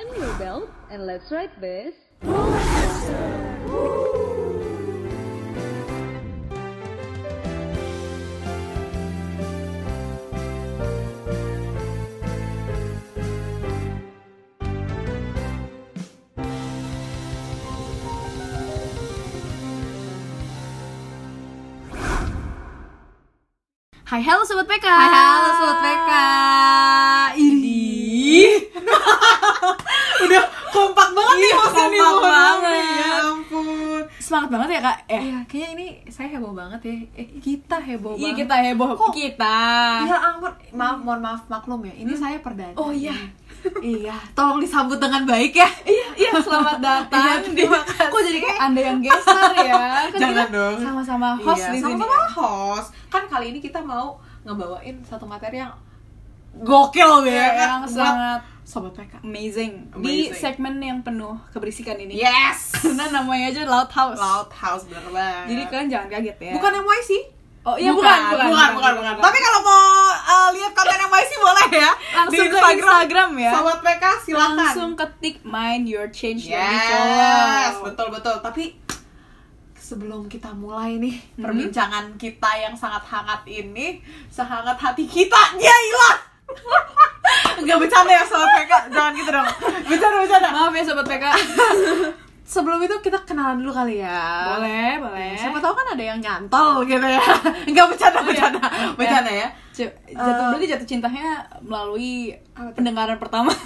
Fasten 0.00 0.22
your 0.22 0.38
belt 0.38 0.70
and 0.90 1.06
let's 1.06 1.30
ride 1.30 1.50
this. 1.60 1.94
Hai 24.10 24.18
halo 24.26 24.42
sobat 24.42 24.66
PK. 24.66 24.86
Hai 24.90 25.06
halo 25.06 25.50
Sobat 25.54 25.78
PK 25.86 26.10
Ini 27.38 27.49
Udah 30.22 30.42
kompak 30.68 31.08
banget 31.10 31.36
nih 31.36 31.42
Iya, 31.42 31.54
nih 31.54 31.62
kompak 31.62 31.90
mohon 31.90 32.22
maaf 32.22 32.30
banget. 32.30 32.70
nih, 32.70 32.98
Ya 33.00 33.12
ampun 33.24 34.02
Semangat 34.20 34.48
banget 34.50 34.68
ya 34.70 34.80
kak. 34.82 34.96
Eh, 35.06 35.20
Iya 35.22 35.38
kayaknya 35.44 35.68
ini 35.72 35.86
saya 36.06 36.28
heboh 36.30 36.52
banget 36.52 36.80
ya 36.82 36.94
Eh 37.14 37.26
kita 37.36 37.76
heboh 37.78 38.12
iya 38.12 38.22
banget 38.28 38.38
kita 38.40 38.54
heboh 38.62 38.90
Kok- 38.94 39.12
kita. 39.12 39.58
Ya 40.02 40.16
ampun 40.20 40.52
Maaf 40.70 40.96
mohon 40.98 41.20
maaf 41.20 41.42
maklum 41.46 41.80
ya 41.82 41.94
Ini 41.96 42.12
saya 42.12 42.36
perdana 42.38 42.74
Oh 42.74 42.90
iya. 42.90 43.16
Iya 43.76 44.16
Tolong 44.32 44.56
disambut 44.58 44.96
dengan 44.96 45.22
baik 45.24 45.52
ya 45.52 45.68
Iya, 45.82 46.08
iya 46.16 46.30
selamat 46.34 46.78
datang. 46.86 47.26
Iya, 47.26 47.34
terima 47.46 47.78
di- 47.80 48.06
Kok 48.06 48.20
jadi 48.22 48.38
kayak 48.40 48.58
anda 48.60 48.80
yang 48.82 48.98
geser 49.00 49.50
ya? 49.58 49.74
Kan 50.06 50.18
Jangan 50.18 50.30
kita 50.30 50.44
dong. 50.50 50.76
Sama-sama 50.80 51.26
host 51.36 51.58
Iya, 51.58 51.68
di 51.68 51.78
sini. 51.78 51.92
sama-sama 51.92 52.18
host 52.30 52.88
Kan 53.08 53.22
kali 53.26 53.46
ini 53.48 53.58
kita 53.58 53.80
mau 53.80 54.14
ngebawain 54.40 54.96
satu 55.02 55.24
materi 55.24 55.58
yang 55.58 55.72
Gokil 56.52 57.10
ya 57.22 57.30
Iya, 57.30 57.46
kan? 57.48 57.66
yang 57.68 57.82
Buat 57.82 57.94
sangat 57.94 58.40
Sobat 58.70 58.94
PK 58.94 59.26
amazing. 59.26 59.90
di 59.98 60.30
segmen 60.30 60.78
yang 60.78 61.02
penuh 61.02 61.34
keberisikan 61.50 61.98
ini. 61.98 62.14
Yes 62.14 62.70
Karena 62.78 63.10
namanya 63.10 63.50
aja 63.50 63.62
Loud 63.66 63.90
House. 63.90 64.14
Loud 64.14 64.50
House 64.54 64.86
bener 64.86 65.10
banget 65.10 65.44
Jadi 65.50 65.62
kalian 65.66 65.88
jangan 65.90 66.08
kaget 66.08 66.36
ya. 66.38 66.52
Bukan 66.54 66.72
NYC 66.78 67.10
Oh 67.60 67.76
iya 67.76 67.92
bukan, 67.92 68.08
bukan, 68.32 68.46
bukan, 68.48 68.70
bukan, 68.72 68.92
bukan. 68.96 69.14
Tapi 69.20 69.38
kalau 69.42 69.60
mau 69.60 69.84
uh, 70.16 70.48
lihat 70.54 70.72
konten 70.72 70.96
NYC 70.96 71.32
boleh 71.36 71.68
ya 71.76 71.92
langsung 72.16 72.46
ke 72.48 72.58
Instagram 72.72 73.30
ya. 73.36 73.52
Sobat 73.52 73.78
PK 73.84 74.04
silakan. 74.24 74.56
Langsung 74.56 74.90
ketik 74.96 75.36
mind 75.44 75.84
your 75.84 76.08
change 76.08 76.48
your 76.48 76.56
Yes, 76.56 77.76
betul 77.84 78.08
betul. 78.08 78.40
Tapi 78.40 78.80
sebelum 79.76 80.30
kita 80.30 80.54
mulai 80.54 80.96
nih 80.96 81.18
Hmm. 81.36 81.44
perbincangan 81.44 82.14
kita 82.16 82.50
yang 82.56 82.72
sangat 82.72 83.02
hangat 83.04 83.42
ini, 83.44 84.00
sehangat 84.30 84.78
hati 84.78 85.04
kita, 85.04 85.58
dia 85.58 85.74
hilang. 85.74 86.18
Enggak 87.60 87.78
bercanda 87.78 88.10
ya 88.10 88.22
sobat 88.22 88.48
PK, 88.54 88.72
jangan 88.90 89.12
gitu 89.12 89.30
dong. 89.30 89.48
Bercanda 89.84 90.16
bercanda. 90.18 90.48
Maaf 90.50 90.72
ya 90.72 90.82
sobat 90.82 91.06
PK. 91.06 91.24
Sebelum 92.50 92.82
itu 92.82 92.90
kita 92.98 93.22
kenalan 93.22 93.62
dulu 93.62 93.70
kali 93.70 94.02
ya. 94.02 94.50
boleh, 94.50 94.98
boleh. 94.98 95.38
Siapa 95.38 95.56
tahu 95.56 95.70
kan 95.72 95.86
ada 95.88 96.02
yang 96.04 96.18
nyantol 96.18 96.82
gitu 96.82 96.98
ya. 97.00 97.22
Enggak 97.68 97.86
bercanda 97.86 98.18
Oh, 98.18 98.22
iya. 98.22 98.26
bercanda. 98.26 98.60
Bercanda 98.96 99.30
ya. 99.32 99.48
J- 99.70 99.94
jatuh 100.10 100.44
berarti 100.50 100.66
jatuh 100.66 100.82
cintanya 100.84 101.26
melalui 101.60 102.34
pendengaran 102.74 103.16
pertama. 103.16 103.54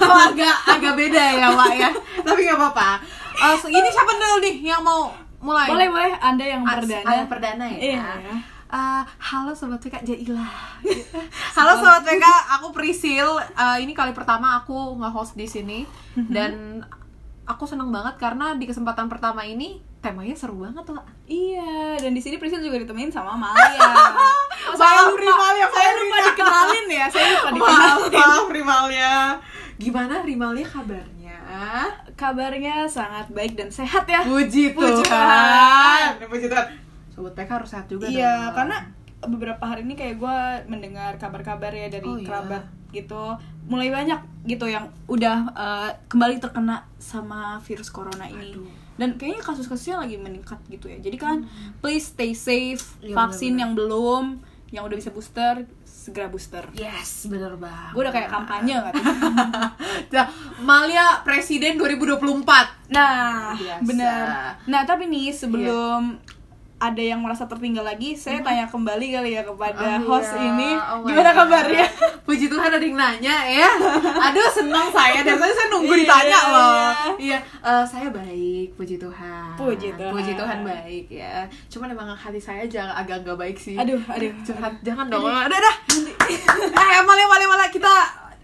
Oh, 0.00 0.18
agak 0.18 0.56
agak 0.66 0.92
beda 0.94 1.22
ya 1.36 1.48
Pak 1.52 1.70
ya 1.72 1.90
tapi 2.20 2.42
nggak 2.42 2.58
apa-apa 2.58 2.98
Eh, 3.38 3.54
so- 3.54 3.70
ini 3.70 3.86
siapa 3.86 4.10
dulu 4.12 4.36
nih 4.40 4.56
yang 4.60 4.82
mau 4.82 5.06
mulai 5.38 5.68
boleh 5.68 5.86
boleh 5.88 6.12
Anda 6.18 6.44
yang 6.48 6.62
perdana. 6.64 7.06
Anda 7.06 7.24
perdana 7.26 7.64
ya 7.68 7.78
Iya. 7.94 8.04
Eh, 8.70 9.02
halo 9.02 9.50
sobat 9.50 9.82
PK 9.82 10.06
Jailah 10.06 10.46
halo 11.58 11.72
sobat 11.82 12.06
PK 12.06 12.22
aku 12.54 12.70
Prisil 12.70 13.26
Eh, 13.42 13.76
ini 13.82 13.90
kali 13.90 14.14
pertama 14.14 14.62
aku 14.62 14.94
nge-host 14.94 15.34
di 15.34 15.50
sini 15.50 15.82
dan 16.30 16.78
aku 17.42 17.66
seneng 17.66 17.90
banget 17.90 18.14
karena 18.22 18.54
di 18.54 18.70
kesempatan 18.70 19.10
pertama 19.10 19.42
ini 19.42 19.82
temanya 19.98 20.38
seru 20.38 20.62
banget 20.62 20.86
lah 20.94 21.02
Iya, 21.26 21.98
dan 21.98 22.14
di 22.14 22.22
sini 22.22 22.38
Priscil 22.38 22.62
juga 22.62 22.78
ditemenin 22.78 23.10
sama 23.10 23.34
Malia. 23.34 23.90
Oh, 24.70 24.76
Maaf, 24.76 25.16
Rimalia, 25.18 25.66
saya 25.66 25.90
lupa 25.98 26.18
dikenalin 26.30 26.86
ya. 26.86 27.06
Saya 27.10 27.26
lupa 27.32 27.50
dikenalin. 27.50 28.12
maaf 28.12 28.46
Rimalia 28.52 29.14
gimana 29.80 30.14
Rimalia 30.22 30.68
kabarnya 30.68 31.36
Kabarnya 32.14 32.86
sangat 32.86 33.32
baik 33.34 33.58
dan 33.58 33.72
sehat 33.72 34.06
ya. 34.06 34.22
Puji 34.22 34.76
Puji 34.76 35.02
Tuhan. 35.02 36.22
Puji 36.22 36.46
Tuhan. 36.46 36.89
PK 37.28 37.50
harus 37.54 37.68
sehat 37.68 37.86
juga 37.86 38.06
Iya, 38.06 38.48
dong. 38.48 38.56
karena 38.56 38.76
beberapa 39.22 39.60
hari 39.62 39.84
ini 39.84 39.92
kayak 39.92 40.16
gue 40.16 40.36
mendengar 40.66 41.12
kabar-kabar 41.14 41.68
ya 41.68 41.86
dari 41.86 42.02
Oh, 42.02 42.16
iya. 42.16 42.24
kerabat 42.24 42.64
gitu 42.90 43.36
mulai 43.64 43.86
banyak 43.86 44.16
gitu 44.44 44.64
yang 44.64 44.88
udah 45.06 45.36
uh, 45.52 45.90
kembali 46.06 46.38
terkena 46.38 46.88
sama 46.96 47.40
virus 47.60 47.86
corona 47.86 48.24
ini 48.24 48.50
Aduh. 48.50 48.66
dan 48.96 49.14
kayaknya 49.14 49.44
kasus-kasusnya 49.44 50.00
lagi 50.00 50.16
meningkat 50.16 50.58
gitu 50.66 50.88
ya 50.88 50.98
jadi 50.98 51.14
kan 51.14 51.36
please 51.78 52.08
stay 52.08 52.32
safe 52.32 52.96
Iya, 52.98 53.14
vaksin 53.14 53.54
bener-bener. 53.54 53.60
yang 53.60 53.72
belum 53.76 54.24
yang 54.70 54.82
udah 54.82 54.96
bisa 54.96 55.10
booster 55.10 55.62
segera 55.84 56.26
booster 56.26 56.64
Yes, 56.72 57.26
bener 57.26 57.54
banget. 57.54 57.92
gue 57.92 58.00
udah 58.00 58.14
kayak 58.16 58.30
kampanye 58.32 58.74
Nah, 60.10 60.26
Malia 60.58 61.22
Presiden 61.22 61.76
2024. 61.76 62.88
nah 62.88 63.52
Biasa. 63.52 63.84
benar 63.84 64.26
nah 64.64 64.82
tapi 64.82 65.06
nih 65.06 65.30
sebelum 65.30 66.18
ada 66.80 66.96
yang 66.98 67.20
merasa 67.20 67.44
tertinggal 67.44 67.84
lagi 67.84 68.16
saya 68.16 68.40
tanya 68.40 68.64
kembali 68.64 69.12
kali 69.12 69.36
ya 69.36 69.44
kepada 69.44 70.00
Oh, 70.00 70.16
host 70.16 70.32
iya. 70.32 70.48
ini 70.48 70.70
Oh 70.72 71.04
gimana 71.04 71.30
kabarnya 71.30 71.84
Puji 72.26 72.46
Tuhan 72.46 72.70
ada 72.70 72.80
yang 72.80 72.94
nanya 72.94 73.36
ya. 73.44 73.68
Aduh, 74.30 74.48
senang 74.48 74.86
saya. 74.88 75.20
Tadi 75.20 75.34
saya 75.34 75.66
nunggu 75.68 75.90
Iya, 75.90 76.00
ditanya 76.00 76.38
iya. 76.38 76.52
loh. 76.54 76.94
Iya, 77.18 77.38
eh, 77.42 77.84
saya 77.84 78.06
baik, 78.08 78.78
puji 78.78 78.96
Tuhan. 78.96 79.58
Puji 79.58 79.88
Tuhan. 79.92 80.12
Puji 80.14 80.32
Tuhan 80.32 80.58
baik 80.62 81.06
ya. 81.10 81.42
Cuman 81.66 81.90
emang 81.90 82.14
hati 82.14 82.38
saya 82.38 82.62
jangan 82.64 82.94
agak 82.94 83.20
agak 83.20 83.34
baik 83.36 83.56
sih. 83.58 83.74
Aduh, 83.74 83.98
aduh. 84.06 84.30
curhat 84.46 84.78
jangan 84.80 85.10
dong. 85.10 85.26
Udah, 85.26 85.42
udah. 85.50 85.74
eh, 86.70 87.02
Malia, 87.02 87.26
Malia, 87.26 87.48
Malia 87.50 87.68
kita 87.68 87.92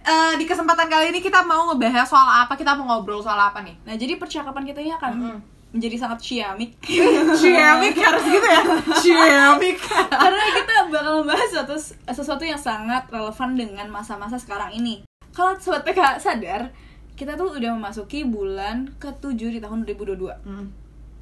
eh, 0.03 0.32
di 0.34 0.44
kesempatan 0.44 0.91
kali 0.91 1.08
ini 1.08 1.22
kita 1.22 1.41
mau 1.41 1.70
ngebahas 1.70 2.04
soal 2.04 2.26
apa? 2.42 2.53
Kita 2.53 2.74
mau 2.74 2.91
ngobrol 2.91 3.22
soal 3.22 3.38
apa 3.38 3.62
nih? 3.62 3.78
Nah, 3.86 3.94
jadi 3.94 4.18
percakapan 4.18 4.66
kita 4.66 4.82
ini 4.82 4.92
akan 4.92 5.12
Mm-mm. 5.14 5.38
Menjadi 5.76 5.97
sangat 6.00 6.19
ciamik 6.25 6.72
Ciamik 7.41 7.94
harus 8.00 8.25
gitu 8.25 8.47
ya. 8.48 8.62
Ciamik. 9.04 9.76
karena 10.09 10.44
kita 10.56 10.75
bakal 10.88 11.22
membahas 11.22 11.48
sesuatu 11.53 11.76
sesuatu 12.09 12.44
yang 12.48 12.59
sangat 12.59 13.04
relevan 13.12 13.54
dengan 13.54 13.86
masa-masa 13.92 14.41
sekarang 14.41 14.72
ini. 14.72 15.04
Kalau 15.36 15.53
sobat 15.60 15.84
PK 15.84 16.16
sadar, 16.16 16.72
kita 17.12 17.36
tuh 17.36 17.53
udah 17.53 17.76
memasuki 17.76 18.25
bulan 18.25 18.92
ke-7 18.97 19.36
di 19.36 19.60
tahun 19.60 19.84
2022. 19.84 20.32
Hmm. 20.48 20.72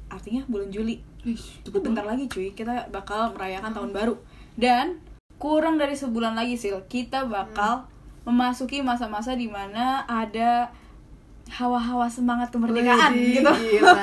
Artinya 0.07 0.47
bulan 0.47 0.71
Juli. 0.71 1.03
Ih, 1.27 1.43
Itu 1.59 1.75
bentar 1.75 2.07
lagi 2.07 2.31
cuy, 2.31 2.55
kita 2.55 2.87
bakal 2.95 3.35
merayakan 3.35 3.75
tahun 3.75 3.91
baru. 3.91 4.15
Dan 4.55 5.03
kurang 5.35 5.75
dari 5.75 5.99
sebulan 5.99 6.31
lagi 6.31 6.55
sih, 6.55 6.71
kita 6.87 7.27
bakal 7.27 7.91
memasuki 8.23 8.79
masa-masa 8.79 9.35
di 9.35 9.51
mana 9.51 10.07
ada 10.07 10.71
hawa-hawa 11.47 12.07
semangat 12.07 12.49
kemerdekaan 12.49 13.11
Widih, 13.11 13.39
gitu. 13.39 13.51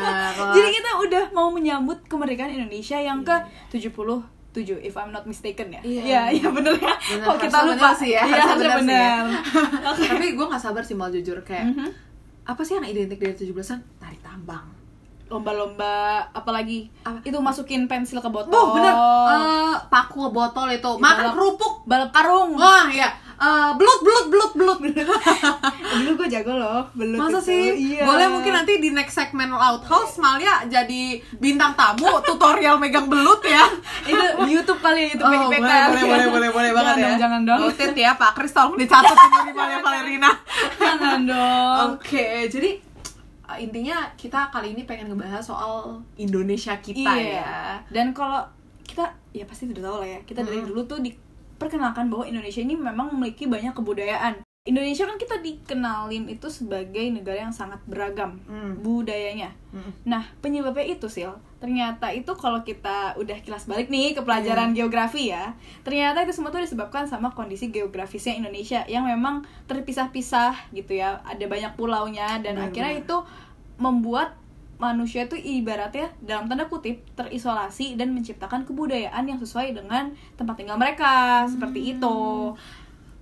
Jadi 0.57 0.69
kita 0.73 0.91
udah 0.97 1.25
mau 1.31 1.49
menyambut 1.49 2.07
kemerdekaan 2.07 2.53
Indonesia 2.53 2.97
yang 2.97 3.21
ke 3.21 3.35
77 3.69 4.23
if 4.79 4.95
I'm 4.95 5.11
not 5.11 5.25
mistaken 5.25 5.71
ya. 5.71 5.81
Iya. 5.81 6.03
Iya, 6.03 6.23
iya 6.35 6.49
bener 6.49 6.75
ya. 6.75 6.95
Bener, 6.95 7.25
Kok 7.25 7.37
kita 7.41 7.59
lupa 7.65 7.91
sih 7.93 8.11
ya, 8.11 8.23
Iya, 8.23 8.45
bener 8.53 8.71
bener. 8.81 9.23
sih 9.93 10.07
Tapi 10.07 10.27
gue 10.33 10.47
gak 10.47 10.61
sabar 10.61 10.83
sih 10.83 10.93
mal 10.93 11.09
jujur 11.09 11.41
kayak 11.41 11.67
Mhm. 11.69 11.89
apa 12.45 12.61
sih 12.61 12.75
yang 12.75 12.85
identik 12.85 13.17
dari 13.17 13.33
17-an? 13.33 13.79
Tarik 13.97 14.21
tambang. 14.21 14.67
Lomba-lomba 15.33 15.95
apalagi 16.31 16.93
Apa? 17.01 17.19
itu 17.23 17.39
masukin 17.39 17.85
pensil 17.87 18.19
ke 18.19 18.29
botol. 18.29 18.53
Oh, 18.53 18.67
bener. 18.73 18.93
Eh, 18.93 19.75
paku 19.89 20.29
botol 20.29 20.69
itu. 20.71 20.91
Makan 20.95 21.01
balap- 21.01 21.35
kerupuk. 21.35 21.75
balap 21.85 22.11
karung. 22.11 22.53
Wah, 22.55 22.87
ya. 22.87 23.09
Eh, 23.35 23.71
belut, 23.75 24.01
belut, 24.01 24.27
belut, 24.29 24.53
belut. 24.55 24.79
Dulu 25.99 26.11
gue 26.15 26.29
jago 26.31 26.55
loh, 26.55 26.87
belut 26.93 27.19
Masa 27.19 27.41
itu. 27.41 27.49
sih? 27.49 27.65
Iya. 27.91 28.05
Boleh 28.05 28.29
mungkin 28.29 28.55
nanti 28.55 28.79
di 28.79 28.89
next 28.89 29.13
segmen 29.13 29.51
Loud 29.51 29.83
House 29.83 30.15
Malia 30.17 30.63
jadi 30.65 31.03
bintang 31.37 31.75
tamu 31.75 32.07
tutorial 32.23 32.79
megang 32.79 33.09
belut 33.09 33.43
ya. 33.43 33.67
itu 34.07 34.15
YouTube 34.47 34.79
kali 34.79 35.09
ya, 35.09 35.09
YouTube 35.11 35.27
Oh, 35.27 35.51
PKK. 35.51 35.59
boleh, 35.59 35.83
boleh, 35.83 36.05
boleh, 36.07 36.29
boleh, 36.29 36.51
boleh 36.53 36.71
banget 36.73 36.95
jangan 36.95 37.01
ya. 37.01 37.09
Dong, 37.09 37.19
jangan 37.19 37.41
dong. 37.43 37.61
Noted 37.67 37.93
ya, 37.97 38.11
Pak 38.15 38.31
Kris 38.33 38.53
tolong 38.53 38.75
dicatat 38.77 39.17
ini 39.17 39.51
Malia 39.51 39.79
Valerina. 39.81 40.31
jangan 40.81 41.21
dong. 41.25 41.77
Oke, 41.91 42.27
jadi 42.47 42.71
uh, 43.53 43.57
intinya 43.61 44.09
kita 44.17 44.49
kali 44.49 44.73
ini 44.73 44.89
pengen 44.89 45.13
ngebahas 45.13 45.45
soal 45.45 46.01
Indonesia 46.17 46.73
kita 46.81 47.13
iya. 47.13 47.45
ya. 47.45 47.55
Dan 47.93 48.17
kalau 48.17 48.41
kita 48.89 49.13
ya 49.37 49.45
pasti 49.45 49.69
sudah 49.69 49.85
tahu 49.85 49.97
lah 50.01 50.09
ya. 50.09 50.21
Kita 50.25 50.41
dari 50.41 50.65
Mm. 50.65 50.69
dulu 50.73 50.81
tuh 50.89 50.99
diperkenalkan 51.05 52.09
bahwa 52.09 52.25
Indonesia 52.25 52.65
ini 52.65 52.75
memang 52.75 53.13
memiliki 53.13 53.45
banyak 53.45 53.77
kebudayaan. 53.77 54.41
Indonesia 54.63 55.11
kan 55.11 55.19
kita 55.19 55.43
dikenalin 55.43 56.31
itu 56.31 56.47
sebagai 56.47 57.03
negara 57.11 57.35
yang 57.35 57.51
sangat 57.51 57.83
beragam 57.83 58.39
Hmm. 58.47 58.79
budayanya. 58.79 59.51
Mm-mm. 59.75 60.07
Nah, 60.07 60.23
penyebabnya 60.39 60.87
itu 60.87 61.11
sih, 61.11 61.27
ternyata 61.59 62.15
itu 62.15 62.31
kalau 62.39 62.63
kita 62.63 63.19
udah 63.19 63.43
kilas 63.43 63.67
balik 63.67 63.91
nih 63.91 64.15
ke 64.15 64.23
pelajaran 64.23 64.71
geografi 64.71 65.35
ya, 65.35 65.59
ternyata 65.83 66.23
itu 66.23 66.31
semua 66.31 66.55
tuh 66.55 66.63
disebabkan 66.63 67.11
sama 67.11 67.35
kondisi 67.35 67.75
geografisnya 67.75 68.39
Indonesia 68.39 68.87
yang 68.87 69.03
memang 69.03 69.43
terpisah-pisah 69.67 70.71
gitu 70.71 70.95
ya, 70.95 71.19
ada 71.27 71.43
banyak 71.43 71.75
pulaunya 71.75 72.39
dan 72.39 72.55
Benar, 72.55 72.71
akhirnya 72.71 72.95
itu 73.03 73.17
membuat 73.83 74.39
manusia 74.79 75.27
itu 75.27 75.35
ibaratnya 75.39 76.11
dalam 76.23 76.47
tanda 76.47 76.71
kutip 76.71 77.03
terisolasi 77.19 77.99
dan 77.99 78.15
menciptakan 78.15 78.63
kebudayaan 78.63 79.27
yang 79.27 79.39
sesuai 79.39 79.75
dengan 79.75 80.15
tempat 80.39 80.55
tinggal 80.55 80.79
mereka 80.79 81.47
seperti 81.51 81.99
itu. 81.99 82.19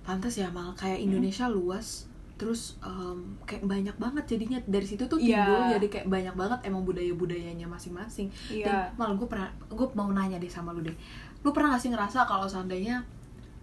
Pantas 0.01 0.33
ya 0.33 0.49
mal 0.49 0.73
kayak 0.73 0.97
Indonesia 0.99 1.45
luas 1.47 2.07
terus 2.33 2.73
em, 2.81 3.21
kayak 3.43 3.61
banyak 3.63 3.95
banget 3.95 4.25
jadinya 4.27 4.57
dari 4.65 4.81
situ 4.81 5.05
tuh 5.05 5.15
Iya. 5.15 5.45
timbul 5.45 5.61
jadi 5.71 5.87
kayak 5.87 6.07
banyak 6.07 6.33
banget 6.33 6.59
emang 6.65 6.81
budaya 6.81 7.13
budayanya 7.13 7.65
masing-masing 7.65 8.33
Iya. 8.47 8.65
dan 8.65 8.75
mal 8.97 9.13
gue 9.13 9.25
pernah 9.25 9.45
gue 9.67 9.87
mau 9.93 10.09
nanya 10.09 10.35
deh 10.35 10.49
sama 10.49 10.73
lu 10.73 10.81
deh 10.81 10.97
lu 11.39 11.49
pernah 11.51 11.73
gak 11.73 11.81
sih 11.81 11.89
ngerasa 11.89 12.25
kalau 12.25 12.45
seandainya 12.45 13.05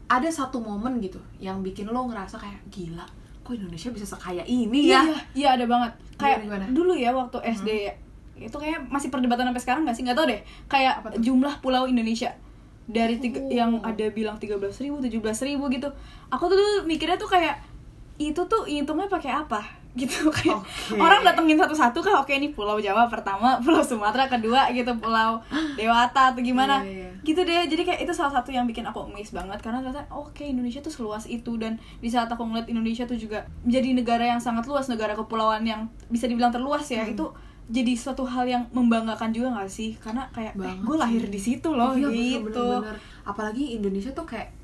ada 0.06 0.31
satu 0.31 0.58
momen 0.58 0.99
gitu 0.99 1.19
yang 1.37 1.58
bikin 1.61 1.85
lo 1.85 2.06
ngerasa 2.06 2.38
kayak 2.38 2.62
gila 2.69 3.02
kok 3.43 3.50
Indonesia 3.52 3.90
bisa 3.90 4.06
sekaya 4.06 4.46
ini 4.46 4.87
ya 4.87 5.02
Iya, 5.02 5.17
iya 5.35 5.49
ada 5.52 5.64
banget. 5.64 5.93
Kayak 6.14 6.38
Gimana, 6.43 6.64
gimana? 6.64 6.64
dulu 6.70 6.93
ya 6.94 7.11
waktu 7.11 7.38
SD 7.50 7.69
ya, 7.82 7.93
itu 8.38 8.55
kayak 8.55 8.87
masih 8.87 9.08
perdebatan 9.08 9.46
sampai 9.46 9.62
sekarang 9.62 9.82
nggak 9.82 9.94
sih? 9.94 10.02
Nggak 10.02 10.17
tahu 10.17 10.26
deh. 10.29 10.40
Kayak 10.67 10.94
jumlah 11.17 11.55
pulau 11.58 11.85
Indonesia 11.85 12.31
dari 12.88 13.17
tiga, 13.17 13.38
Oh. 13.38 13.49
yang 13.49 13.70
ada 13.81 14.08
bilang 14.08 14.35
13.000 14.35 14.81
ribu, 14.82 14.96
17 14.99 15.20
ribu 15.44 15.69
gitu. 15.69 15.88
Aku 16.29 16.49
tuh 16.49 16.56
dulu 16.56 16.73
mikirnya 16.85 17.14
tuh 17.14 17.29
kayak 17.29 17.61
itu 18.17 18.40
tuh 18.43 18.64
hitungnya 18.64 19.06
pakai 19.06 19.31
apa 19.31 19.62
gitu 19.99 20.26
kayak 20.29 20.58
Oke. 20.58 20.96
orang 20.96 21.23
datengin 21.23 21.55
satu-satu 21.55 21.99
kah 22.00 22.19
oke 22.19 22.31
ini 22.31 22.50
pulau 22.50 22.79
Jawa 22.79 23.06
pertama 23.06 23.56
pulau 23.64 23.79
Sumatera 23.79 24.26
kedua 24.26 24.67
gitu 24.70 24.90
pulau 24.96 25.38
Dewata 25.75 26.31
atau 26.31 26.40
gimana 26.40 26.82
Iya, 26.82 27.06
iya. 27.06 27.11
gitu 27.23 27.40
deh 27.40 27.67
jadi 27.67 27.82
kayak 27.85 28.00
itu 28.02 28.12
salah 28.12 28.31
satu 28.32 28.50
yang 28.50 28.62
bikin 28.64 28.82
aku 28.82 29.06
amazed 29.06 29.31
banget 29.32 29.58
karena 29.58 29.79
ternyata 29.81 30.02
oke 30.08 30.40
Indonesia 30.40 30.79
tuh 30.79 30.90
seluas 30.90 31.25
itu 31.25 31.55
dan 31.56 31.79
di 31.96 32.08
saat 32.08 32.26
aku 32.26 32.43
ngeliat 32.43 32.67
Indonesia 32.67 33.05
tuh 33.05 33.14
juga 33.14 33.46
menjadi 33.62 33.88
negara 33.93 34.25
yang 34.26 34.38
sangat 34.38 34.67
luas 34.67 34.87
negara 34.87 35.14
kepulauan 35.14 35.62
yang 35.62 35.81
bisa 36.06 36.26
dibilang 36.26 36.50
terluas 36.50 36.85
ya 36.85 37.02
Hmm. 37.02 37.14
itu 37.14 37.26
jadi 37.68 37.92
suatu 37.94 38.24
hal 38.24 38.44
yang 38.44 38.64
membanggakan 38.70 39.28
juga 39.28 39.52
gak 39.54 39.68
sih 39.68 39.92
karena 39.94 40.24
kayak 40.30 40.56
eh, 40.56 40.76
gue 40.78 40.96
lahir 40.96 41.20
sih. 41.20 41.28
di 41.28 41.40
situ 41.42 41.68
loh 41.70 41.92
Iya, 41.92 42.08
gitu 42.40 42.40
bener-bener. 42.40 42.96
apalagi 43.22 43.64
Indonesia 43.74 44.10
tuh 44.10 44.24
kayak 44.24 44.56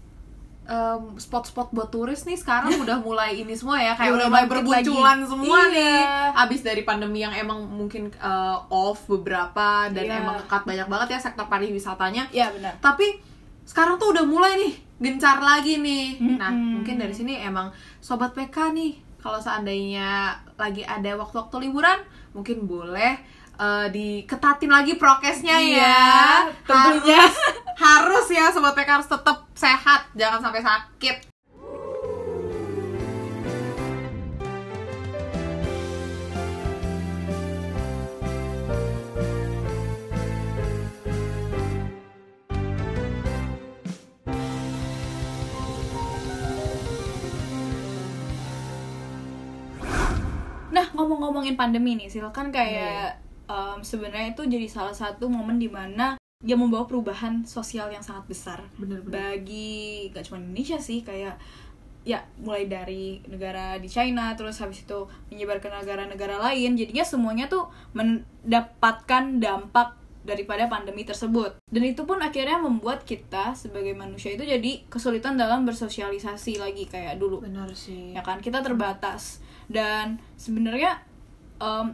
em, 0.64 1.12
spot-spot 1.14 1.68
buat 1.70 1.88
turis 1.88 2.24
nih 2.24 2.34
sekarang 2.34 2.72
udah 2.80 2.96
mulai 2.98 3.36
ini 3.36 3.52
semua 3.52 3.76
ya 3.76 3.92
kayak 3.92 4.08
Udah 4.10 4.18
udah 4.18 4.28
mulai 4.30 4.44
berbunculan 4.46 5.18
lagi. 5.18 5.28
semua 5.28 5.58
Iya. 5.60 5.68
nih 5.70 5.96
abis 6.38 6.60
dari 6.62 6.82
pandemi 6.82 7.20
yang 7.20 7.32
emang 7.32 7.60
mungkin 7.62 8.08
eh, 8.08 8.56
off 8.66 9.04
beberapa 9.06 9.68
dan 9.88 10.00
Iya. 10.02 10.16
emang 10.18 10.40
kekat 10.40 10.62
banyak 10.64 10.88
banget 10.88 11.08
ya 11.10 11.20
sektor 11.20 11.44
pariwisatanya 11.44 12.24
ya 12.30 12.48
benar 12.50 12.72
tapi 12.78 13.20
sekarang 13.62 13.96
tuh 13.96 14.12
udah 14.12 14.24
mulai 14.24 14.56
nih 14.58 14.72
gencar 14.96 15.36
lagi 15.38 15.76
nih 15.76 16.16
nah 16.36 16.48
Mm-mm. 16.48 16.80
mungkin 16.80 16.96
dari 16.96 17.12
sini 17.12 17.36
emang 17.38 17.68
sobat 17.98 18.32
PK 18.32 18.72
nih 18.72 19.03
kalau 19.24 19.40
seandainya 19.40 20.36
lagi 20.60 20.84
ada 20.84 21.16
waktu-waktu 21.16 21.64
liburan 21.64 21.96
mungkin 22.36 22.68
boleh 22.68 23.16
eh, 23.56 23.86
diketatin 23.88 24.68
lagi 24.68 25.00
prokesnya 25.00 25.56
Iya, 25.56 25.80
ya. 25.80 26.52
tentunya. 26.68 27.24
harus, 27.24 27.36
harus 27.80 28.26
ya 28.28 28.52
sobat 28.52 28.76
harus 28.76 29.08
tetap 29.08 29.48
sehat. 29.56 30.12
Jangan 30.12 30.44
sampai 30.44 30.60
sakit 30.60 31.33
Ngomong-ngomongin 51.34 51.58
pandemi 51.58 51.98
nih, 51.98 52.06
Sil. 52.14 52.30
Kan 52.30 52.54
kayak 52.54 53.18
em, 53.50 53.82
sebenarnya 53.82 54.38
itu 54.38 54.46
jadi 54.46 54.70
salah 54.70 54.94
satu 54.94 55.26
momen 55.26 55.58
di 55.58 55.66
mana 55.66 56.14
dia 56.38 56.54
membawa 56.54 56.86
perubahan 56.86 57.42
sosial 57.42 57.90
yang 57.90 58.06
sangat 58.06 58.30
besar. 58.30 58.62
Bener-bener. 58.78 59.10
bagi 59.42 60.14
gak 60.14 60.30
cuma 60.30 60.38
Indonesia 60.38 60.78
sih 60.78 61.02
kayak 61.02 61.34
ya 62.06 62.22
mulai 62.38 62.70
dari 62.70 63.18
negara 63.26 63.82
di 63.82 63.90
China 63.90 64.30
terus 64.38 64.62
habis 64.62 64.86
itu 64.86 65.10
menyebar 65.32 65.58
ke 65.58 65.72
negara-negara 65.72 66.36
lain 66.36 66.76
jadinya 66.76 67.00
semuanya 67.00 67.48
tuh 67.48 67.72
mendapatkan 67.96 69.42
dampak 69.42 69.98
daripada 70.22 70.70
pandemi 70.70 71.02
tersebut. 71.02 71.58
Dan 71.66 71.82
itu 71.82 72.06
pun 72.06 72.22
akhirnya 72.22 72.62
membuat 72.62 73.02
kita 73.02 73.58
sebagai 73.58 73.92
manusia 73.98 74.38
itu 74.38 74.46
jadi 74.46 74.86
kesulitan 74.86 75.34
dalam 75.34 75.66
bersosialisasi 75.66 76.62
lagi 76.62 76.86
kayak 76.86 77.18
dulu. 77.18 77.42
Benar 77.42 77.74
sih. 77.74 78.14
Ya 78.14 78.22
kan 78.22 78.38
kita 78.38 78.62
terbatas. 78.62 79.42
Dan 79.66 80.22
sebenarnya 80.38 81.02
em, 81.58 81.86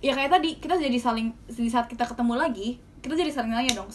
ya 0.00 0.12
kayak 0.12 0.30
tadi 0.32 0.50
kita 0.58 0.74
jadi 0.76 0.98
saling 0.98 1.30
di 1.46 1.70
saat 1.70 1.86
kita 1.86 2.04
ketemu 2.04 2.34
lagi 2.34 2.68
kita 3.02 3.14
jadi 3.14 3.30
saling 3.30 3.50
nanya 3.50 3.74
dong 3.74 3.90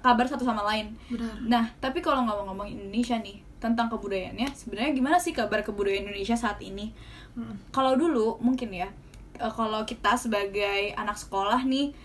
kabar 0.00 0.26
satu 0.26 0.42
sama 0.42 0.62
lain 0.64 0.94
benar 1.06 1.34
nah 1.42 1.64
tapi 1.78 1.98
kalau 1.98 2.22
ngomong-ngomong 2.22 2.66
Indonesia 2.66 3.18
nih 3.18 3.42
tentang 3.58 3.86
kebudayaannya 3.86 4.50
sebenarnya 4.54 4.90
gimana 4.90 5.16
sih 5.18 5.30
kabar 5.30 5.62
kebudayaan 5.62 6.10
Indonesia 6.10 6.34
saat 6.34 6.58
ini 6.62 6.90
Mm. 7.32 7.72
kalau 7.72 7.96
dulu 7.96 8.36
mungkin 8.44 8.68
ya 8.76 8.92
eh, 9.40 9.52
kalau 9.56 9.88
kita 9.88 10.20
sebagai 10.20 10.92
anak 10.92 11.16
sekolah 11.16 11.64
nih 11.64 11.96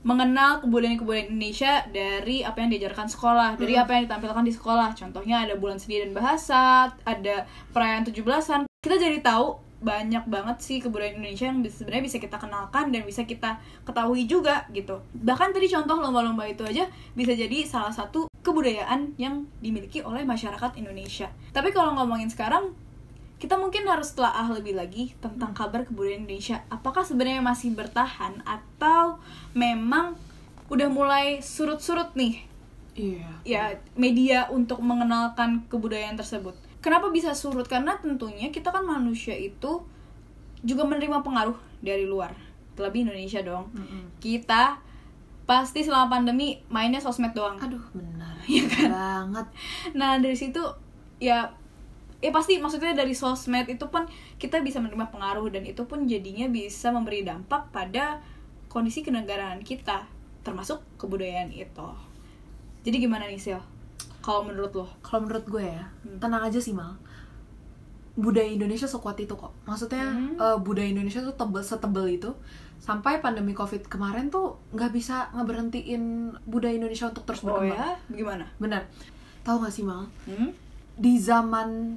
mengenal 0.00 0.64
kebudayaan-kebudayaan 0.64 1.36
Indonesia 1.36 1.84
dari 1.92 2.40
apa 2.40 2.64
yang 2.64 2.72
diajarkan 2.72 3.04
sekolah, 3.04 3.60
dari 3.60 3.76
apa 3.76 3.92
yang 3.92 4.08
ditampilkan 4.08 4.40
di 4.40 4.54
sekolah. 4.56 4.96
Contohnya 4.96 5.44
ada 5.44 5.60
bulan 5.60 5.76
seni 5.76 6.00
dan 6.00 6.16
bahasa, 6.16 6.88
ada 7.04 7.44
perayaan 7.76 8.08
17-an. 8.08 8.64
Kita 8.80 8.96
jadi 8.96 9.20
tahu 9.20 9.60
banyak 9.80 10.28
banget 10.28 10.60
sih 10.60 10.78
kebudayaan 10.84 11.20
Indonesia 11.20 11.48
yang 11.48 11.64
sebenarnya 11.64 12.04
bisa 12.04 12.18
kita 12.20 12.36
kenalkan 12.36 12.92
dan 12.92 13.02
bisa 13.08 13.24
kita 13.24 13.56
ketahui 13.88 14.28
juga 14.28 14.68
gitu. 14.76 15.00
Bahkan 15.16 15.56
tadi 15.56 15.72
contoh 15.72 15.96
lomba-lomba 15.98 16.44
itu 16.44 16.62
aja 16.68 16.84
bisa 17.16 17.32
jadi 17.32 17.64
salah 17.64 17.92
satu 17.92 18.28
kebudayaan 18.44 19.16
yang 19.16 19.48
dimiliki 19.64 20.04
oleh 20.04 20.24
masyarakat 20.28 20.76
Indonesia. 20.76 21.32
Tapi 21.56 21.72
kalau 21.72 21.96
ngomongin 21.96 22.28
sekarang 22.28 22.76
kita 23.40 23.56
mungkin 23.56 23.88
harus 23.88 24.12
telaah 24.12 24.52
lebih 24.52 24.76
lagi 24.76 25.16
tentang 25.16 25.56
kabar 25.56 25.88
kebudayaan 25.88 26.28
Indonesia. 26.28 26.60
Apakah 26.68 27.00
sebenarnya 27.00 27.40
masih 27.40 27.72
bertahan 27.72 28.44
atau 28.44 29.16
memang 29.56 30.12
udah 30.70 30.88
mulai 30.92 31.42
surut-surut 31.42 32.14
nih 32.14 32.46
iya 32.94 33.26
ya 33.42 33.64
media 33.98 34.46
untuk 34.50 34.82
mengenalkan 34.82 35.66
kebudayaan 35.66 36.18
tersebut. 36.18 36.54
Kenapa 36.80 37.12
bisa 37.12 37.36
surut? 37.36 37.68
Karena 37.68 37.96
tentunya 38.00 38.48
kita 38.48 38.72
kan 38.72 38.84
manusia 38.84 39.36
itu 39.36 39.84
juga 40.64 40.82
menerima 40.84 41.20
pengaruh 41.20 41.56
dari 41.84 42.04
luar. 42.08 42.32
Terlebih 42.76 43.08
Indonesia 43.08 43.40
dong. 43.44 43.68
Mm-mm. 43.76 44.16
Kita 44.20 44.80
pasti 45.44 45.82
selama 45.82 46.20
pandemi 46.20 46.62
mainnya 46.70 47.02
sosmed 47.02 47.34
doang. 47.34 47.58
aduh 47.58 47.82
benar 47.90 48.38
Iya 48.46 48.70
kan? 48.70 48.86
banget 48.86 49.46
Nah 49.98 50.22
dari 50.22 50.38
situ 50.38 50.62
ya 51.18 51.50
ya 52.22 52.30
pasti 52.30 52.62
maksudnya 52.62 52.94
dari 52.94 53.16
sosmed 53.18 53.66
itu 53.66 53.82
pun 53.90 54.06
kita 54.38 54.62
bisa 54.62 54.78
menerima 54.78 55.10
pengaruh 55.10 55.50
dan 55.50 55.66
itu 55.66 55.82
pun 55.90 56.06
jadinya 56.06 56.46
bisa 56.46 56.94
memberi 56.94 57.26
dampak 57.26 57.66
pada 57.74 58.22
kondisi 58.70 59.02
kenegaraan 59.02 59.58
kita 59.66 60.06
termasuk 60.46 60.80
kebudayaan 61.02 61.50
itu. 61.50 61.88
Jadi 62.86 62.96
gimana 63.02 63.26
nih 63.26 63.40
Sil? 63.42 63.60
Kalau 64.30 64.42
menurut 64.44 64.72
lo? 64.72 64.86
kalau 65.00 65.20
menurut 65.20 65.44
gue 65.44 65.64
ya 65.66 65.82
Hmm. 66.00 66.18
tenang 66.18 66.42
aja 66.44 66.56
sih 66.56 66.70
mal 66.70 66.94
budaya 68.12 68.46
Indonesia 68.46 68.84
sekuat 68.84 69.16
itu 69.18 69.32
kok 69.32 69.50
maksudnya 69.64 70.06
Hmm. 70.06 70.36
eh, 70.36 70.58
budaya 70.58 70.86
Indonesia 70.86 71.18
tuh 71.20 71.32
tebel 71.32 71.60
setebel 71.60 72.06
itu 72.12 72.30
sampai 72.78 73.18
pandemi 73.18 73.52
covid 73.52 73.84
kemarin 73.86 74.28
tuh 74.28 74.54
nggak 74.70 74.90
bisa 74.90 75.28
ngeberhentiin 75.32 76.02
budaya 76.44 76.72
Indonesia 76.72 77.06
untuk 77.06 77.24
terus 77.24 77.40
Oh 77.40 77.58
berkembang 77.58 77.74
ya, 77.74 77.88
gimana? 78.08 78.44
benar 78.56 78.82
tahu 79.40 79.62
gak 79.62 79.72
sih 79.72 79.82
mal 79.82 80.04
Hmm? 80.24 80.52
di 80.94 81.16
zaman 81.16 81.96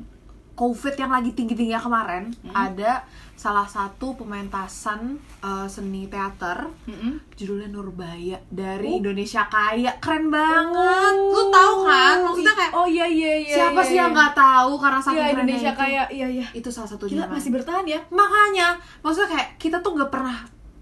covid 0.54 0.94
yang 0.94 1.10
lagi 1.10 1.32
tinggi 1.32 1.54
tingginya 1.54 1.80
kemarin 1.80 2.30
Hmm. 2.40 2.54
ada 2.54 3.02
salah 3.34 3.66
satu 3.66 4.14
pementasan 4.14 5.18
eh, 5.42 5.68
seni 5.68 6.06
teater 6.06 6.70
Mm-mm. 6.86 7.20
judulnya 7.34 7.68
Nurbaya 7.68 8.38
dari 8.48 8.88
Oh. 8.88 9.00
Indonesia 9.00 9.44
Kaya 9.46 9.98
keren 9.98 10.30
banget 10.30 11.16
lu 11.18 11.50
tahu 11.50 11.76
kan 11.84 12.16
maksudnya 12.24 12.54
kayak 12.54 12.72
Oh 12.72 12.86
iya 12.86 13.04
iya 13.04 13.34
iya. 13.40 13.56
siapa 13.58 13.78
iya, 13.78 13.84
sih 13.84 13.98
yang 13.98 14.08
iya. 14.08 14.16
nggak 14.16 14.34
tahu 14.34 14.72
karena 14.78 15.00
saking 15.00 15.18
Iya 15.20 15.34
Indonesia 15.34 15.72
itu. 15.72 15.80
kayak 15.80 16.08
iya 16.10 16.28
iya. 16.30 16.46
itu 16.52 16.70
salah 16.70 16.88
satu 16.88 17.06
Gila 17.06 17.26
zaman. 17.26 17.34
masih 17.34 17.50
bertahan 17.52 17.86
ya? 17.86 18.00
makanya 18.10 18.68
maksudnya 19.00 19.30
kayak 19.30 19.50
kita 19.58 19.78
tuh 19.80 19.92
nggak 19.94 20.10
pernah 20.10 20.38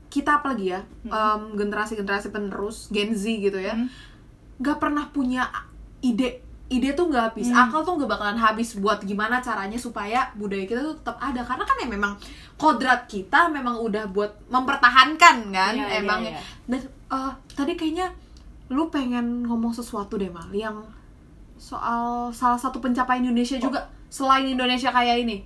kita 0.07 0.31
apalagi 0.37 0.65
ya 0.69 0.81
Hmm. 1.03 1.55
generasi 1.55 1.95
generasi 1.95 2.27
penerus 2.29 2.91
Gen 2.91 3.11
Z 3.11 3.23
gitu 3.23 3.55
ya 3.55 3.73
Hmm. 3.73 3.87
nggak 4.59 4.77
pernah 4.77 5.07
punya 5.07 5.47
ide 5.99 6.43
ide 6.71 6.95
tuh 6.95 7.11
nggak 7.11 7.35
habis, 7.35 7.51
Hmm. 7.51 7.67
akal 7.67 7.83
tuh 7.83 7.99
nggak 7.99 8.07
bakalan 8.09 8.39
habis 8.39 8.79
buat 8.79 9.03
gimana 9.03 9.37
caranya 9.37 9.75
supaya 9.75 10.23
budaya 10.33 10.63
kita 10.63 10.79
tuh 10.79 10.95
tetap 10.95 11.19
ada 11.19 11.43
karena 11.43 11.61
kan 11.61 11.75
ya 11.75 11.87
memang 11.87 12.13
kodrat 12.55 13.03
kita 13.05 13.51
memang 13.51 13.75
udah 13.75 14.07
buat 14.07 14.31
mempertahankan 14.47 15.51
kan 15.51 15.73
iya, 15.73 15.99
emang 15.99 16.23
iya. 16.23 16.39
dan 16.65 16.79
eh, 17.11 17.31
tadi 17.51 17.75
kayaknya 17.75 18.07
lu 18.71 18.87
pengen 18.87 19.43
ngomong 19.43 19.69
sesuatu 19.69 20.15
deh 20.15 20.31
mal 20.31 20.47
yang 20.49 20.79
soal 21.55 22.31
salah 22.31 22.55
satu 22.55 22.79
pencapaian 22.79 23.21
Indonesia 23.21 23.59
Oh. 23.59 23.67
juga 23.67 23.79
selain 24.07 24.47
Indonesia 24.47 24.89
kayak 24.89 25.21
ini 25.21 25.43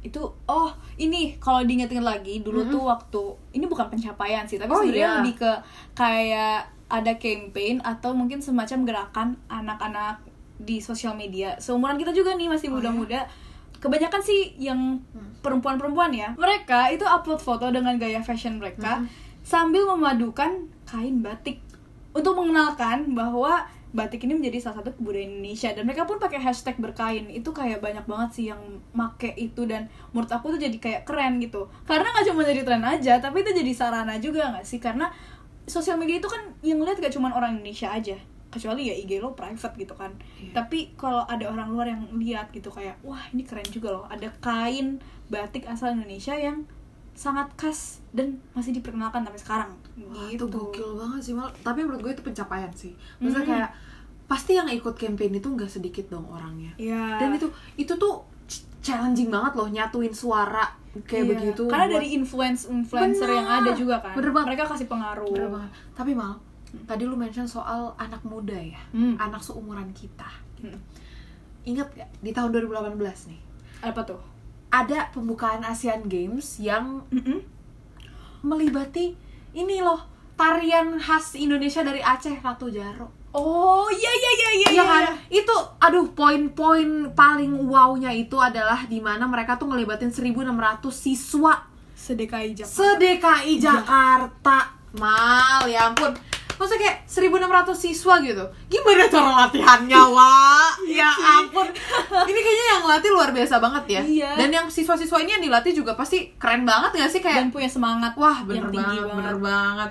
itu 0.00 0.20
oh 0.46 0.70
ini 0.96 1.34
kalau 1.36 1.64
diingetin 1.64 2.00
lagi 2.00 2.38
dulu 2.38 2.62
tuh 2.68 2.84
waktu 2.84 3.22
ini 3.52 3.64
bukan 3.64 3.88
pencapaian 3.88 4.44
sih 4.44 4.54
tapi 4.54 4.70
Oh, 4.70 4.78
sebenarnya 4.78 5.00
iya. 5.02 5.16
lebih 5.18 5.34
ke 5.34 5.52
kayak 5.96 6.60
ada 6.86 7.12
campaign 7.16 7.82
atau 7.82 8.14
mungkin 8.14 8.38
semacam 8.38 8.78
gerakan 8.84 9.28
anak-anak 9.48 10.22
di 10.56 10.80
sosial 10.80 11.14
media. 11.14 11.56
Seumuran 11.60 11.96
kita 12.00 12.12
juga 12.12 12.34
nih 12.34 12.48
masih 12.48 12.68
Oh, 12.72 12.80
muda-muda. 12.80 13.28
Kebanyakan 13.76 14.20
sih 14.24 14.56
yang 14.56 14.98
perempuan-perempuan 15.44 16.10
ya 16.10 16.32
mereka 16.34 16.88
itu 16.88 17.04
upload 17.04 17.38
foto 17.38 17.68
dengan 17.68 18.00
gaya 18.00 18.24
fashion 18.24 18.56
mereka 18.56 19.04
sambil 19.44 19.84
memadukan 19.86 20.72
kain 20.88 21.20
batik. 21.20 21.60
Untuk 22.16 22.32
mengenalkan 22.32 23.12
bahwa 23.12 23.68
batik 23.92 24.24
ini 24.24 24.36
menjadi 24.36 24.64
salah 24.64 24.80
satu 24.80 24.96
kebudayaan 24.96 25.40
Indonesia. 25.40 25.72
Dan 25.76 25.84
mereka 25.84 26.08
pun 26.08 26.16
pakai 26.16 26.40
hashtag 26.40 26.80
berkain. 26.80 27.28
Itu 27.28 27.52
kayak 27.52 27.84
banyak 27.84 28.08
banget 28.08 28.30
sih 28.32 28.44
yang 28.48 28.60
make 28.96 29.36
itu 29.36 29.68
dan 29.68 29.92
menurut 30.16 30.32
aku 30.32 30.56
tuh 30.56 30.60
jadi 30.60 30.76
kayak 30.80 31.02
keren 31.04 31.40
gitu. 31.40 31.68
Karena 31.84 32.08
nggak 32.08 32.26
cuma 32.32 32.42
jadi 32.44 32.64
tren 32.64 32.84
aja 32.84 33.20
tapi 33.20 33.44
itu 33.44 33.52
jadi 33.52 33.72
sarana 33.76 34.16
juga 34.16 34.56
nggak 34.56 34.64
sih? 34.64 34.80
Karena 34.80 35.12
sosial 35.66 35.98
media 35.98 36.22
itu 36.22 36.30
kan 36.30 36.40
yang 36.62 36.78
lihat 36.80 37.02
gak 37.02 37.12
cuma 37.12 37.34
orang 37.34 37.58
Indonesia 37.58 37.90
aja 37.90 38.14
kecuali 38.48 38.82
ya 38.84 38.94
IG 38.94 39.18
lo 39.18 39.32
private 39.32 39.74
gitu 39.76 39.92
kan 39.92 40.12
Iya. 40.36 40.52
tapi 40.54 40.94
kalau 40.94 41.22
ada 41.24 41.44
orang 41.44 41.68
luar 41.68 41.86
yang 41.86 42.06
lihat 42.12 42.48
gitu 42.50 42.68
kayak 42.68 42.96
wah 43.00 43.20
ini 43.28 43.42
keren 43.42 43.66
juga 43.66 43.90
loh 43.92 44.04
ada 44.06 44.30
kain 44.38 44.98
batik 45.26 45.64
asal 45.64 45.90
Indonesia 45.90 46.32
yang 46.32 46.62
sangat 47.12 47.48
khas 47.54 47.80
dan 48.10 48.36
masih 48.52 48.70
diperkenalkan 48.72 49.20
sampai 49.20 49.38
sekarang 49.38 49.70
Wah, 50.04 50.28
gitu 50.28 50.44
itu 50.44 50.44
gokil 50.48 50.88
banget 50.94 51.20
sih 51.22 51.32
mal 51.32 51.48
tapi 51.58 51.80
menurut 51.80 52.00
gue 52.00 52.12
itu 52.12 52.22
pencapaian 52.22 52.70
sih 52.70 52.92
maksudnya 53.18 53.42
Hmm. 53.42 53.52
kayak 53.56 53.70
pasti 54.26 54.52
yang 54.52 54.68
ikut 54.68 54.94
campaign 54.94 55.32
itu 55.34 55.48
nggak 55.48 55.70
sedikit 55.70 56.06
dong 56.08 56.26
orangnya 56.26 56.74
ya 56.76 57.16
dan 57.16 57.32
itu 57.32 57.46
itu 57.76 57.92
tuh 57.92 58.20
ch- 58.44 58.62
challenging 58.80 59.26
banget 59.26 59.52
loh 59.54 59.66
nyatuin 59.66 60.10
suara 60.10 60.66
kayak 60.98 61.24
Iya. 61.24 61.30
begitu 61.30 61.62
karena 61.66 61.86
buat- 61.86 61.94
dari 61.94 62.08
influence 62.10 62.60
influencer 62.66 63.24
Bener. 63.24 63.36
yang 63.36 63.48
ada 63.54 63.70
juga 63.72 63.96
kan 63.98 64.12
Bener 64.12 64.30
banget. 64.30 64.48
mereka 64.50 64.64
kasih 64.66 64.86
pengaruh 64.86 65.28
Bener 65.28 65.50
banget. 65.50 65.70
Tapi 65.92 66.12
mal, 66.12 66.32
tadi 66.84 67.02
lu 67.02 67.14
mention 67.14 67.44
soal 67.44 67.96
anak 67.96 68.20
muda 68.22 68.52
ya, 68.52 68.76
Hmm. 68.90 69.16
anak 69.16 69.40
seumuran 69.40 69.88
kita. 69.90 70.28
Hmm. 70.58 70.76
Ingat 71.64 71.88
gak 71.92 72.10
di 72.20 72.30
tahun 72.30 72.52
2018 72.52 72.94
nih 73.26 73.40
apa 73.78 74.00
tuh 74.02 74.20
ada 74.68 75.10
pembukaan 75.10 75.60
Asian 75.62 76.04
Games 76.04 76.56
yang 76.58 77.02
Mm-mm. 77.08 77.42
melibati 78.40 79.12
ini 79.52 79.80
loh 79.80 80.00
tarian 80.32 80.96
khas 80.96 81.34
Indonesia 81.34 81.80
dari 81.80 81.98
Aceh 81.98 82.38
Ratu 82.38 82.68
Jaro. 82.68 83.08
oh 83.32 83.88
iya 83.90 84.12
iya 84.12 84.30
iya 84.32 84.50
iya 84.54 84.68
Iya 84.70 84.84
kan? 84.84 85.04
Itu 85.28 85.52
aduh 85.78 86.08
poin-poin 86.10 86.88
paling 87.12 87.52
wow-nya 87.62 88.08
itu 88.10 88.36
adalah 88.36 88.84
di 88.84 88.96
mana 88.98 89.24
mereka 89.24 89.56
tuh 89.56 89.68
ngelibatin 89.68 90.08
1600 90.08 90.40
siswa 90.88 91.52
sedekai 91.92 92.52
Jakarta 92.52 92.76
se-DKI 92.76 93.52
Jakarta. 93.58 94.58
Mal, 94.96 95.68
ya 95.68 95.92
ampun. 95.92 96.16
Maksudnya 96.56 96.80
kayak 96.82 96.96
1600 97.04 97.44
siswa 97.74 98.14
gitu. 98.18 98.44
Gimana 98.66 99.04
cara 99.06 99.30
latihannya, 99.42 100.00
Wak? 100.08 100.72
ya 100.88 101.10
ampun. 101.34 101.68
Ini 102.24 102.38
kayaknya 102.38 102.66
yang 102.70 102.82
latih 102.84 103.10
luar 103.10 103.30
biasa 103.30 103.56
banget 103.56 103.84
ya. 103.90 104.02
Iya. 104.02 104.30
Dan 104.36 104.48
yang 104.50 104.66
siswa-siswa 104.66 105.18
ini 105.18 105.30
yang 105.32 105.42
dilatih 105.42 105.72
juga 105.74 105.92
pasti 105.92 106.32
keren 106.34 106.64
banget 106.64 106.96
gak 106.96 107.10
sih 107.10 107.20
dan 107.20 107.24
kayak 107.44 107.52
punya 107.52 107.68
semangat 107.68 108.12
wah 108.14 108.40
bener 108.42 108.68
tinggi 108.68 108.98
banget, 108.98 109.14
bener 109.14 109.36
banget. 109.38 109.90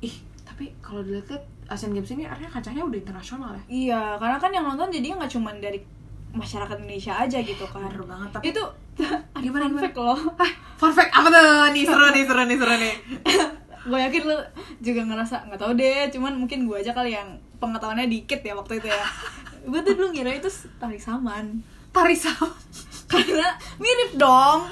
Ih, 0.00 0.14
tapi 0.42 0.74
kalau 0.78 1.00
dilihat 1.00 1.42
Asian 1.64 1.90
Games 1.90 2.10
ini 2.10 2.26
artinya 2.26 2.50
kancahnya 2.50 2.82
udah 2.82 2.98
internasional 2.98 3.50
ya. 3.52 3.62
Iya, 3.66 4.02
karena 4.18 4.36
kan 4.36 4.50
yang 4.50 4.64
nonton 4.64 4.90
jadinya 4.90 5.22
nggak 5.22 5.32
cuma 5.32 5.54
dari 5.54 5.80
masyarakat 6.32 6.76
Indonesia 6.78 7.14
aja 7.14 7.38
gitu 7.38 7.64
kan. 7.64 7.86
Bener 7.86 8.02
banget, 8.02 8.28
tapi- 8.30 8.50
itu 8.50 8.62
ada 9.32 9.40
Gimana, 9.40 9.64
fun 9.64 9.70
gimana? 9.70 9.82
fact 9.82 9.96
loh. 9.96 10.18
Ah, 10.36 10.50
fun 10.76 10.92
fact 10.92 11.10
apa 11.10 11.28
tuh? 11.28 11.42
Nih 11.70 11.84
seru 11.86 12.06
nih, 12.10 12.22
seru 12.26 12.42
nih, 12.42 12.56
seru 12.58 12.74
nih. 12.76 12.94
gue 13.82 13.98
yakin 13.98 14.22
lo 14.30 14.38
juga 14.78 15.02
ngerasa 15.02 15.50
nggak 15.50 15.60
tahu 15.60 15.72
deh, 15.74 16.06
cuman 16.14 16.38
mungkin 16.38 16.70
gue 16.70 16.76
aja 16.78 16.94
kali 16.94 17.14
yang 17.14 17.38
pengetahuannya 17.58 18.06
dikit 18.06 18.40
ya 18.42 18.54
waktu 18.54 18.78
itu 18.78 18.88
ya. 18.90 19.04
gue 19.70 19.80
tuh 19.82 19.92
dulu 19.94 20.08
ngira 20.14 20.34
itu 20.34 20.50
tari 20.78 20.98
saman. 20.98 21.62
Tari 21.92 22.16
sama. 22.16 22.50
Karena 23.12 23.52
mirip 23.76 24.16
dong. 24.16 24.64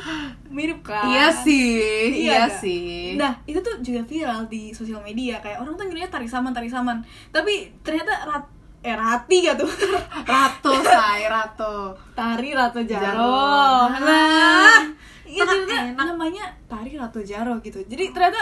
Mirip 0.49 0.81
kan? 0.81 1.05
Iya 1.05 1.29
sih, 1.29 2.25
iya, 2.25 2.49
ada. 2.49 2.57
sih. 2.57 3.15
Nah, 3.21 3.37
itu 3.45 3.61
tuh 3.61 3.85
juga 3.85 4.01
viral 4.09 4.49
di 4.49 4.73
sosial 4.73 5.05
media 5.05 5.37
kayak 5.45 5.61
orang 5.61 5.77
tuh 5.77 5.85
ngiranya 5.85 6.09
tari 6.09 6.25
saman, 6.25 6.57
tari 6.57 6.73
saman. 6.73 7.05
Tapi 7.29 7.69
ternyata 7.85 8.25
rat 8.25 8.45
eh 8.81 8.97
rati 8.97 9.45
gak 9.45 9.61
tuh? 9.61 9.69
Ratu, 10.33 10.73
say, 10.81 11.29
Ratu. 11.29 11.93
tari 12.17 12.57
Ratu 12.57 12.81
Jaro. 12.89 13.05
Jaro. 13.05 13.93
Nah, 14.09 14.81
iya 15.29 15.45
ternyata 15.45 15.93
enak. 15.93 16.07
namanya 16.17 16.45
tari 16.65 16.97
Ratu 16.97 17.21
Jaro 17.21 17.61
gitu. 17.61 17.85
Jadi 17.85 18.09
ternyata 18.17 18.41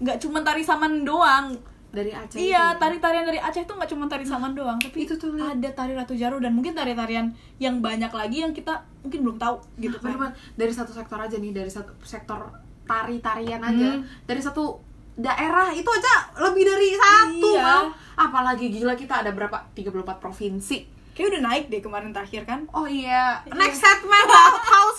nggak 0.00 0.16
cuma 0.18 0.40
tari 0.40 0.60
saman 0.60 1.02
doang. 1.02 1.56
Dari 1.90 2.08
Aceh. 2.08 2.38
iya, 2.38 2.70
itu 2.70 2.70
ya? 2.70 2.78
tari-tarian 2.78 3.26
dari 3.26 3.36
Aceh 3.36 3.66
tuh 3.66 3.74
nggak 3.74 3.90
cuma 3.90 4.06
tari 4.06 4.22
saman 4.22 4.54
doang, 4.54 4.78
tapi 4.78 5.02
Itu 5.02 5.18
tuh, 5.18 5.34
ada 5.34 5.68
tari 5.70 5.90
Ratu 5.90 6.14
Jaro 6.14 6.38
dan 6.38 6.52
mungkin 6.52 6.70
tari-tarian 6.70 7.30
yang 7.58 7.78
banyak 7.80 8.08
lagi 8.10 8.40
yang 8.40 8.52
kita 8.52 8.78
mungkin 9.00 9.20
belum 9.20 9.36
tahu 9.36 9.58
gitu 9.76 9.98
Bener 9.98 10.14
kan. 10.16 10.30
dari 10.54 10.70
satu 10.70 10.90
sektor 10.90 11.18
aja 11.18 11.34
nih 11.34 11.50
dari 11.50 11.66
satu 11.66 11.90
sektor 12.00 12.46
tari 12.84 13.18
tarian 13.18 13.58
aja 13.60 13.90
Hmm. 13.92 14.06
dari 14.22 14.38
satu 14.38 14.78
daerah 15.12 15.68
itu 15.70 15.84
aja 15.84 16.14
lebih 16.40 16.62
dari 16.64 16.94
satu 16.94 17.50
Iya. 17.50 17.58
Mal. 17.60 17.84
apalagi 18.16 18.70
gila 18.70 18.94
kita 18.94 19.20
ada 19.20 19.30
berapa 19.30 19.58
34 19.72 19.90
provinsi 20.16 20.78
Kayak 21.10 21.26
udah 21.28 21.42
naik 21.44 21.64
deh 21.66 21.80
kemarin 21.80 22.14
terakhir 22.14 22.46
kan. 22.46 22.70
oh 22.70 22.86
iya 22.86 23.42
next 23.50 23.78
segment 23.78 24.30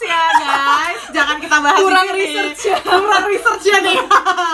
ya 0.03 0.23
guys 0.33 1.01
jangan 1.09 1.37
kita 1.37 1.57
bahas 1.57 1.79
Kurang 1.79 2.05
di 2.07 2.13
sini. 2.13 2.23
research 2.25 2.61
ya. 2.67 2.77
kurang 2.81 3.25
research 3.25 3.63
ya 3.65 3.77
nih 3.79 3.97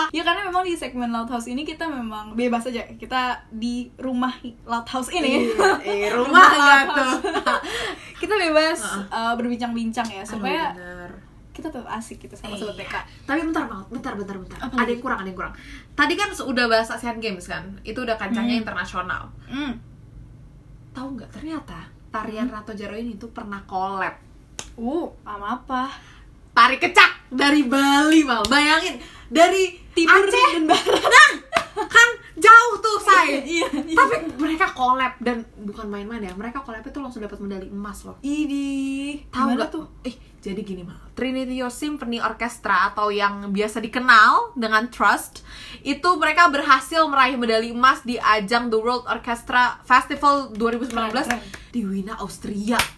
Ya 0.08 0.22
karena 0.22 0.42
memang 0.42 0.64
di 0.64 0.72
segmen 0.72 1.08
Loud 1.08 1.28
House 1.28 1.46
ini 1.46 1.62
kita 1.62 1.84
memang 1.84 2.32
bebas 2.32 2.64
aja. 2.64 2.80
Kita 2.88 3.44
di 3.50 3.92
rumah 3.94 4.32
Loud 4.64 4.86
House 4.86 5.10
ini. 5.10 5.52
eh 5.84 6.08
rumah 6.08 6.48
Loud 6.50 6.88
tuh 6.88 7.12
House. 7.12 7.20
kita 8.20 8.34
bebas 8.34 8.78
uh, 9.06 9.34
berbincang-bincang 9.34 10.08
ya 10.08 10.22
supaya 10.22 10.72
Aduh, 10.72 11.12
kita 11.50 11.68
tetap 11.68 11.86
asik 11.92 12.18
kita 12.20 12.34
sama 12.34 12.54
sobat 12.54 12.74
Iya. 12.74 12.82
PK. 12.82 12.94
Tapi 13.26 13.40
bentar 13.44 13.64
banget, 13.64 13.86
bentar, 13.90 14.12
bentar, 14.14 14.36
bentar. 14.38 14.58
Apa 14.60 14.74
ada 14.78 14.90
yang 14.90 15.02
kurang, 15.02 15.18
ada 15.20 15.28
yang 15.28 15.36
kurang. 15.36 15.54
Tadi 15.92 16.14
kan 16.14 16.28
udah 16.32 16.64
bahas 16.66 16.88
Asian 16.88 17.18
Games 17.18 17.44
kan, 17.44 17.64
itu 17.82 17.98
udah 17.98 18.14
kancahnya 18.14 18.54
Hmm. 18.54 18.62
internasional. 18.62 19.22
Hmm. 19.44 19.72
Tahu 20.90 21.08
nggak 21.14 21.30
ternyata 21.30 21.78
tarian 22.08 22.48
Rato 22.48 22.72
Jaro 22.72 22.94
ini 22.94 23.14
tuh 23.14 23.28
pernah 23.28 23.60
collab 23.64 24.16
Uh, 24.78 25.10
sama 25.22 25.58
apa? 25.58 25.82
tari 26.50 26.74
kecak 26.76 27.30
dari 27.30 27.62
Bali 27.62 28.26
mal 28.26 28.42
bayangin 28.42 28.98
dari 29.30 29.78
Timur 29.94 30.26
Aceh 30.26 30.46
dan 30.58 30.64
barat. 30.66 31.02
nah 31.06 31.30
kan 31.86 32.08
jauh 32.34 32.74
tuh 32.82 32.98
say 32.98 33.38
Iya, 33.46 33.68
iya. 33.86 33.94
tapi 33.94 34.26
mereka 34.34 34.74
collab 34.74 35.14
dan 35.22 35.46
bukan 35.62 35.86
main-main 35.86 36.18
ya 36.18 36.34
mereka 36.34 36.58
collab 36.58 36.82
itu 36.82 36.98
langsung 36.98 37.22
dapat 37.22 37.38
medali 37.38 37.70
emas 37.70 38.02
loh 38.02 38.18
Idi. 38.26 39.22
tahu 39.30 39.54
nggak 39.54 39.70
tuh 39.70 39.86
eh 40.02 40.18
jadi 40.42 40.58
gini 40.66 40.82
mal 40.82 40.98
Trinity 41.14 41.62
Symphony 41.70 42.18
Orchestra 42.18 42.90
atau 42.90 43.14
yang 43.14 43.54
biasa 43.54 43.78
dikenal 43.78 44.58
dengan 44.58 44.90
Trust 44.90 45.46
itu 45.82 46.08
mereka 46.18 46.50
berhasil 46.50 47.06
meraih 47.06 47.38
medali 47.38 47.70
emas 47.70 48.02
di 48.02 48.18
ajang 48.18 48.66
The 48.66 48.78
World 48.82 49.06
Orchestra 49.06 49.78
Festival 49.86 50.50
2019 50.58 50.90
Keren, 50.90 51.14
keren. 51.22 51.40
di 51.70 51.80
Wina 51.86 52.18
Austria 52.18 52.97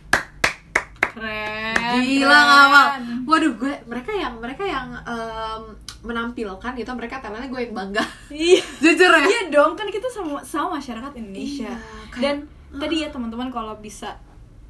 Keren. 1.11 1.75
Gila 2.01 2.39
nggak? 2.39 2.89
Waduh 3.27 3.53
gue 3.55 3.75
mereka 3.85 4.11
yang 4.11 4.35
mereka 4.39 4.63
yang 4.63 4.95
em, 4.97 5.63
menampilkan 6.01 6.73
itu 6.75 6.91
mereka 6.91 7.19
talentnya 7.19 7.49
gue 7.49 7.61
yang 7.61 7.75
bangga. 7.75 8.05
Iya. 8.31 8.63
Jujur 8.83 9.11
ya. 9.11 9.21
Iya 9.21 9.43
dong, 9.51 9.75
kan 9.75 9.87
kita 9.87 10.07
sama 10.07 10.39
sama 10.41 10.79
masyarakat 10.79 11.13
Indonesia. 11.15 11.69
Iya, 11.69 11.83
kayak- 12.09 12.23
Dan 12.23 12.37
tadi 12.73 13.03
ya 13.03 13.11
teman-teman 13.11 13.51
kalau 13.51 13.75
bisa 13.77 14.15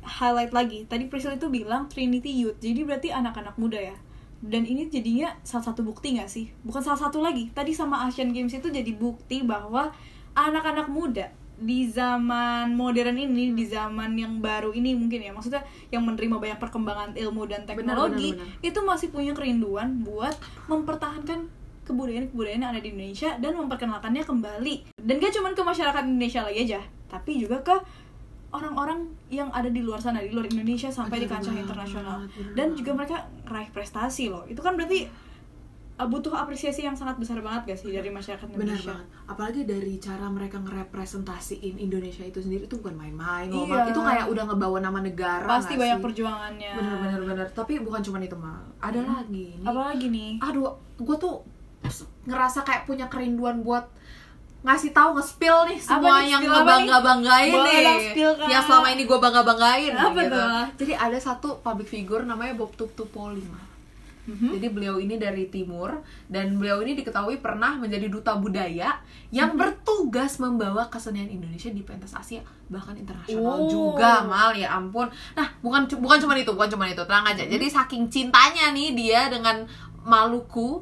highlight 0.00 0.50
lagi, 0.50 0.88
tadi 0.88 1.06
Priscil 1.06 1.36
itu 1.36 1.46
bilang 1.46 1.84
Trinity 1.86 2.32
Youth. 2.32 2.56
Jadi 2.58 2.80
berarti 2.82 3.08
anak-anak 3.12 3.54
muda 3.54 3.76
ya. 3.76 3.96
Dan 4.40 4.64
ini 4.64 4.88
jadinya 4.88 5.36
salah 5.44 5.68
satu 5.68 5.84
bukti 5.84 6.16
nggak 6.16 6.24
sih? 6.26 6.48
Bukan 6.64 6.80
salah 6.80 6.96
satu 6.98 7.20
lagi. 7.20 7.52
Tadi 7.52 7.76
sama 7.76 8.08
Asian 8.08 8.32
Games 8.32 8.50
itu 8.50 8.72
jadi 8.72 8.88
bukti 8.96 9.44
bahwa 9.44 9.92
anak-anak 10.32 10.88
muda 10.88 11.28
di 11.60 11.86
zaman 11.92 12.72
modern 12.72 13.20
ini, 13.20 13.52
di 13.52 13.68
zaman 13.68 14.16
yang 14.16 14.40
baru 14.40 14.72
ini 14.72 14.96
mungkin 14.96 15.20
ya, 15.20 15.30
maksudnya 15.36 15.60
yang 15.92 16.08
menerima 16.08 16.40
banyak 16.40 16.58
perkembangan 16.58 17.12
ilmu 17.12 17.44
dan 17.44 17.68
Benar, 17.68 17.68
teknologi, 17.76 18.32
benar, 18.32 18.48
benar. 18.48 18.66
itu 18.66 18.78
masih 18.80 19.08
punya 19.12 19.32
kerinduan 19.36 20.00
buat 20.00 20.32
mempertahankan 20.66 21.52
kebudayaan-kebudayaan 21.84 22.62
yang 22.64 22.72
ada 22.72 22.80
di 22.80 22.88
Indonesia 22.96 23.30
dan 23.36 23.52
memperkenalkannya 23.60 24.24
kembali. 24.24 24.74
Dan 24.96 25.20
gak 25.20 25.36
cuma 25.36 25.52
ke 25.52 25.62
masyarakat 25.62 26.02
Indonesia 26.08 26.40
lagi 26.42 26.60
aja 26.64 26.80
tapi 27.10 27.42
juga 27.42 27.58
ke 27.60 27.74
orang-orang 28.50 29.10
yang 29.30 29.50
ada 29.50 29.66
di 29.66 29.82
luar 29.82 29.98
sana 29.98 30.22
di 30.22 30.30
luar 30.30 30.46
Indonesia 30.46 30.90
sampai 30.90 31.22
di 31.22 31.26
Bener 31.26 31.42
kancah 31.42 31.54
internasional. 31.54 32.18
dan 32.54 32.74
juga 32.78 32.94
mereka 32.94 33.16
raih 33.46 33.70
prestasi 33.70 34.30
loh. 34.30 34.46
Itu 34.46 34.62
kan 34.62 34.74
berarti 34.78 35.06
butuh 36.02 36.32
apresiasi 36.32 36.80
yang 36.80 36.92
sangat 36.92 37.16
besar 37.16 37.36
banget 37.38 37.62
gak 37.66 37.78
sih 37.78 37.90
dari 37.90 38.08
masyarakat 38.08 38.46
Benar 38.46 38.56
Indonesia 38.72 38.94
banget. 38.94 39.06
Apalagi 39.26 39.60
dari 39.64 39.94
cara 39.96 40.26
mereka 40.26 40.56
ngerepresentasiin 40.58 41.76
Indonesia 41.76 42.22
itu 42.22 42.38
sendiri 42.38 42.64
itu 42.64 42.76
bukan 42.76 42.94
main-main 42.94 43.48
loh. 43.48 43.64
Iya. 43.64 43.88
Itu 43.88 44.00
kayak 44.00 44.26
udah 44.26 44.44
ngebawa 44.46 44.78
nama 44.78 44.98
negara. 44.98 45.44
pasti 45.44 45.74
banyak 45.74 45.96
sih? 45.96 46.04
perjuangannya 46.04 46.72
Bener-bener 46.72 47.20
bener. 47.22 47.46
Tapi 47.50 47.72
bukan 47.78 48.00
cuma 48.00 48.16
itu 48.18 48.34
mal. 48.34 48.62
Ada 48.78 48.98
Hmm. 48.98 49.12
lagi. 49.18 49.46
Nih. 49.52 49.62
apalagi 49.62 50.06
nih 50.08 50.30
Aduh, 50.40 50.70
gue 50.96 51.16
tuh 51.16 51.34
ngerasa 52.22 52.60
kayak 52.60 52.84
punya 52.84 53.06
kerinduan 53.06 53.60
buat 53.60 53.88
ngasih 54.60 54.92
tahu 54.92 55.16
nge-spill 55.16 55.64
nih 55.66 55.80
semua 55.80 56.20
nih? 56.20 56.28
yang 56.28 56.42
apa 56.42 56.44
nih? 56.44 56.52
ngebangga-banggain 56.52 57.48
Boleh 57.50 57.72
nih. 57.72 58.12
Kak. 58.36 58.44
Yang 58.46 58.62
selama 58.62 58.88
ini 58.90 59.02
gue 59.02 59.18
bangga-banggain 59.18 59.92
Apa 59.94 60.18
gitu. 60.18 60.36
tuh? 60.36 60.64
Jadi 60.78 60.92
ada 60.94 61.18
satu 61.18 61.48
public 61.58 61.88
figure 61.88 62.22
namanya 62.22 62.52
Bob 62.54 62.72
Tuptupoli 62.74 63.40
Mal. 63.42 63.64
Mhm. 64.30 64.48
Jadi 64.54 64.66
beliau 64.70 64.96
ini 64.96 65.18
dari 65.18 65.50
timur 65.50 65.98
dan 66.30 66.54
beliau 66.54 66.78
ini 66.80 66.94
diketahui 66.94 67.42
pernah 67.42 67.74
menjadi 67.74 68.06
duta 68.06 68.38
budaya 68.38 69.02
yang 69.28 69.58
bertugas 69.58 70.38
membawa 70.38 70.86
kesenian 70.86 71.26
Indonesia 71.26 71.66
di 71.68 71.82
pentas 71.82 72.14
Asia 72.14 72.40
bahkan 72.70 72.94
internasional 72.94 73.58
Oh. 73.58 73.66
juga 73.66 74.22
mal 74.22 74.54
ya 74.54 74.70
ampun. 74.70 75.10
Nah 75.34 75.50
bukan 75.58 75.90
bukan 75.98 76.16
cuma 76.22 76.38
itu 76.38 76.54
bukan 76.54 76.70
cuma 76.70 76.86
itu 76.86 77.02
tenang 77.02 77.26
aja. 77.26 77.42
Jadi 77.42 77.66
saking 77.66 78.06
cintanya 78.06 78.70
nih 78.70 78.94
dia 78.94 79.26
dengan 79.26 79.66
Maluku. 80.00 80.80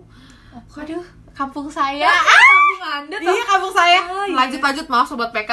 Aduh 0.77 1.03
kampung 1.33 1.71
saya. 1.71 2.11
kampung 2.11 2.83
anda 2.85 3.17
tuh 3.17 3.31
Iya 3.31 3.45
kampung 3.47 3.73
saya. 3.73 4.01
Ah, 4.03 4.27
iya. 4.27 4.35
Lanjut 4.35 4.61
lanjut 4.61 4.87
maaf 4.87 5.07
sobat 5.07 5.31
PK. 5.31 5.51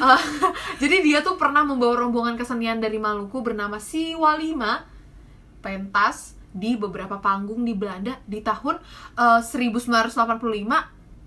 Eh, 0.00 0.20
jadi 0.82 0.96
dia 1.02 1.18
tuh 1.20 1.34
pernah 1.34 1.60
membawa 1.60 2.00
rombongan 2.00 2.34
kesenian 2.34 2.78
dari 2.78 2.96
Maluku 2.96 3.42
bernama 3.42 3.76
Siwalima 3.76 4.86
pentas 5.58 6.33
di 6.54 6.74
beberapa 6.74 7.18
panggung 7.18 7.60
di 7.60 7.74
Belanda 7.74 8.14
di 8.24 8.38
tahun 8.38 8.78
eh, 9.12 9.40
1985 9.42 10.14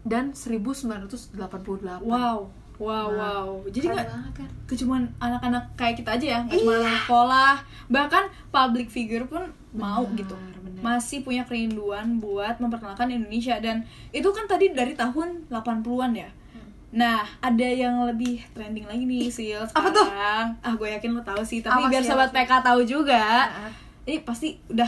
dan 0.03 0.31
1988. 0.31 1.99
wow 1.99 1.99
wow 1.99 2.39
Wow. 2.77 3.09
wow 3.09 3.47
jadi 3.67 3.89
nggak 3.89 4.07
kan? 4.33 4.49
kecuman 4.65 5.09
anak-anak 5.17 5.73
kayak 5.73 5.97
kita 5.97 6.13
aja 6.13 6.25
ya 6.27 6.39
nggak 6.41 6.57
cuma 6.57 6.73
anak 6.77 7.01
sekolah 7.01 7.53
bahkan 7.87 8.23
public 8.47 8.87
figure 8.87 9.25
pun 9.25 9.49
mau 9.73 10.05
Benar, 10.05 10.15
gitu 10.15 10.35
benar. 10.61 10.81
masih 10.85 11.19
punya 11.21 11.41
kerinduan 11.41 12.17
buat 12.17 12.55
memperkenalkan 12.57 13.09
Indonesia 13.09 13.57
dan 13.57 13.81
itu 14.11 14.29
kan 14.29 14.45
tadi 14.45 14.71
dari 14.71 14.93
tahun 14.93 15.45
80-an 15.47 16.13
ya 16.15 16.29
Nah, 16.87 17.27
ada 17.43 17.67
yang 17.67 17.99
lebih 18.05 18.39
trending 18.53 18.87
lagi 18.87 19.03
nih, 19.03 19.27
Sil, 19.27 19.59
Apa 19.67 19.91
tuh? 19.91 20.07
Ah, 20.07 20.55
gue 20.71 20.87
yakin 20.87 21.11
lo 21.11 21.21
tahu 21.21 21.43
sih, 21.43 21.59
tapi 21.59 21.83
Apa 21.83 21.91
biar 21.91 21.99
sobat 22.01 22.31
sih? 22.31 22.39
PK 22.39 22.51
tahu 22.63 22.79
juga. 22.87 23.19
Heeh. 23.43 23.71
Ini 24.07 24.17
pasti 24.23 24.55
udah 24.65 24.87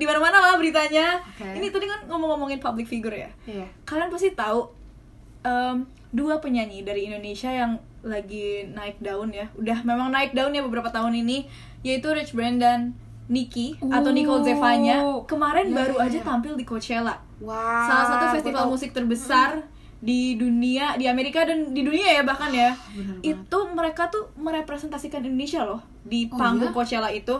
di 0.00 0.04
mana-mana 0.04 0.40
lah 0.40 0.56
beritanya. 0.56 1.20
Oke. 1.20 1.44
Ini 1.44 1.68
tadi 1.68 1.84
kan 1.84 2.00
ngomong-ngomongin 2.06 2.56
public 2.56 2.86
figure 2.86 3.12
ya 3.14 3.28
Iya. 3.44 3.68
kalian 3.84 4.08
pasti 4.08 4.32
tahu 4.32 4.72
em, 5.42 5.84
dua 6.10 6.38
penyanyi 6.38 6.80
dari 6.80 7.06
Indonesia 7.06 7.48
yang 7.48 7.76
lagi 8.00 8.64
naik 8.66 8.96
daun 8.98 9.28
ya 9.30 9.46
udah 9.54 9.78
memang 9.82 10.08
naik 10.08 10.32
daun 10.32 10.50
ya 10.50 10.60
beberapa 10.60 10.88
tahun 10.88 11.12
ini 11.14 11.44
yaitu 11.82 12.08
Rich 12.08 12.32
Brian 12.32 12.56
dan 12.56 12.96
Nicki 13.26 13.76
atau 13.78 14.10
Nicole 14.10 14.42
Zevanya 14.42 15.04
kemarin 15.22 15.68
Ya, 15.68 15.76
baru 15.76 15.94
ya, 15.94 16.08
aja 16.08 16.18
ya. 16.18 16.24
tampil 16.24 16.56
di 16.56 16.64
Coachella 16.64 17.14
Wow. 17.38 17.56
salah 17.82 18.04
satu 18.06 18.26
festival 18.34 18.64
tahu. 18.64 18.70
musik 18.70 18.90
terbesar 18.90 19.64
di 19.98 20.34
dunia 20.34 20.96
di 20.96 21.04
Amerika 21.04 21.40
dan 21.42 21.70
di 21.70 21.80
dunia 21.80 22.08
ya 22.10 22.22
bahkan 22.22 22.48
ya 22.50 22.72
itu 23.22 23.58
mereka 23.70 24.08
tuh 24.08 24.28
merepresentasikan 24.34 25.20
Indonesia 25.22 25.60
loh 25.62 25.80
di 26.02 26.24
Oh, 26.26 26.36
panggung 26.36 26.68
ya? 26.68 26.74
Coachella 26.74 27.08
itu 27.08 27.36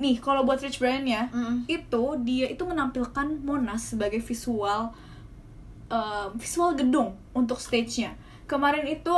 nih 0.00 0.16
kalau 0.20 0.48
buat 0.48 0.60
Rich 0.60 0.80
Brian 0.80 1.04
ya 1.04 1.28
Mm-mm. 1.28 1.68
itu 1.68 2.04
dia 2.24 2.48
itu 2.48 2.64
menampilkan 2.64 3.44
Monas 3.44 3.92
sebagai 3.92 4.24
visual 4.24 4.92
uh, 5.92 6.26
visual 6.34 6.72
gedung 6.72 7.14
untuk 7.36 7.60
stage-nya. 7.60 8.16
Kemarin 8.48 8.84
itu 8.84 9.12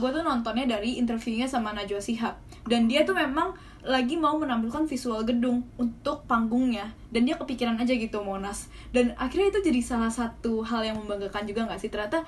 gue 0.00 0.10
tuh 0.12 0.24
nontonnya 0.24 0.64
dari 0.64 0.96
interviewnya 0.96 1.44
sama 1.44 1.76
Najwa 1.76 2.00
Shihab. 2.00 2.40
Dan 2.64 2.88
dia 2.88 3.04
tuh 3.04 3.12
memang 3.12 3.52
lagi 3.84 4.16
mau 4.16 4.38
menampilkan 4.40 4.88
visual 4.88 5.28
gedung 5.28 5.66
untuk 5.76 6.24
panggungnya. 6.24 6.88
Dan 7.12 7.28
dia 7.28 7.36
kepikiran 7.36 7.76
aja 7.76 7.92
gitu 7.92 8.24
Monas. 8.24 8.72
Dan 8.88 9.12
akhirnya 9.20 9.52
itu 9.52 9.60
jadi 9.68 9.80
salah 9.84 10.08
satu 10.08 10.64
hal 10.64 10.88
yang 10.88 10.96
membanggakan 11.04 11.44
juga 11.44 11.68
nggak 11.68 11.80
sih? 11.84 11.92
Ternyata 11.92 12.24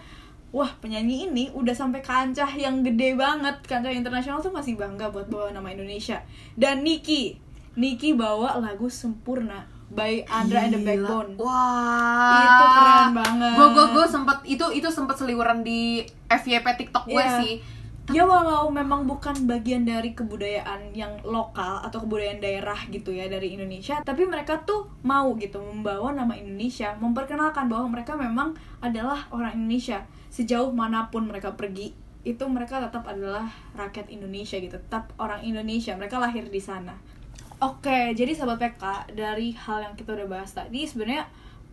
wah 0.53 0.69
penyanyi 0.85 1.33
ini 1.33 1.45
udah 1.57 1.73
sampai 1.73 2.05
kancah 2.05 2.51
yang 2.61 2.85
gede 2.85 3.17
banget. 3.17 3.65
Kancah 3.65 3.95
internasional 3.95 4.45
tuh 4.45 4.53
masih 4.53 4.77
bangga 4.77 5.09
buat 5.09 5.33
bawa 5.33 5.49
nama 5.49 5.73
Indonesia. 5.73 6.21
Dan 6.61 6.85
Niki 6.85 7.41
Niki 7.75 8.15
bawa 8.15 8.59
lagu 8.63 8.87
Sempurna 8.87 9.67
by 9.91 10.23
Andra 10.27 10.67
and 10.67 10.75
the 10.75 10.81
Gila. 10.83 11.07
Backbone 11.07 11.31
Wah. 11.39 12.43
Itu 12.43 12.65
keren 12.71 13.09
banget. 13.15 13.55
Gue 13.55 13.69
gue 13.71 13.87
gue 13.95 14.07
sempet 14.07 14.39
itu 14.47 14.67
itu 14.75 14.89
sempet 14.91 15.17
seliweran 15.19 15.63
di 15.63 16.03
FYP 16.27 16.67
TikTok 16.79 17.05
gue 17.07 17.19
Iya. 17.19 17.39
sih. 17.39 17.55
Ya 18.13 18.29
walau 18.29 18.69
memang 18.69 19.09
bukan 19.09 19.49
bagian 19.49 19.89
dari 19.89 20.13
kebudayaan 20.13 20.93
yang 20.93 21.25
lokal 21.25 21.81
atau 21.81 22.05
kebudayaan 22.05 22.37
daerah 22.37 22.77
gitu 22.93 23.17
ya 23.17 23.33
dari 23.33 23.57
Indonesia, 23.57 24.05
tapi 24.05 24.29
mereka 24.29 24.61
tuh 24.61 24.93
mau 25.01 25.33
gitu 25.41 25.57
membawa 25.57 26.13
nama 26.13 26.37
Indonesia, 26.37 26.93
memperkenalkan 27.01 27.65
bahwa 27.65 27.89
mereka 27.97 28.13
memang 28.13 28.53
adalah 28.85 29.25
orang 29.33 29.57
Indonesia. 29.57 30.05
Sejauh 30.29 30.69
mana 30.77 31.09
pun 31.09 31.25
mereka 31.25 31.57
pergi, 31.57 31.97
itu 32.29 32.45
mereka 32.45 32.77
tetap 32.85 33.09
adalah 33.09 33.49
rakyat 33.73 34.13
Indonesia 34.13 34.61
gitu, 34.61 34.77
tetap 34.77 35.09
orang 35.17 35.41
Indonesia. 35.41 35.97
Mereka 35.97 36.21
lahir 36.21 36.45
di 36.53 36.61
sana. 36.61 37.01
Oke, 37.65 38.13
jadi 38.13 38.37
sahabat 38.37 38.61
PK 38.61 39.17
dari 39.17 39.57
hal 39.57 39.89
yang 39.89 39.95
kita 39.97 40.13
udah 40.13 40.29
bahas 40.29 40.53
tadi 40.53 40.85
sebenarnya 40.85 41.25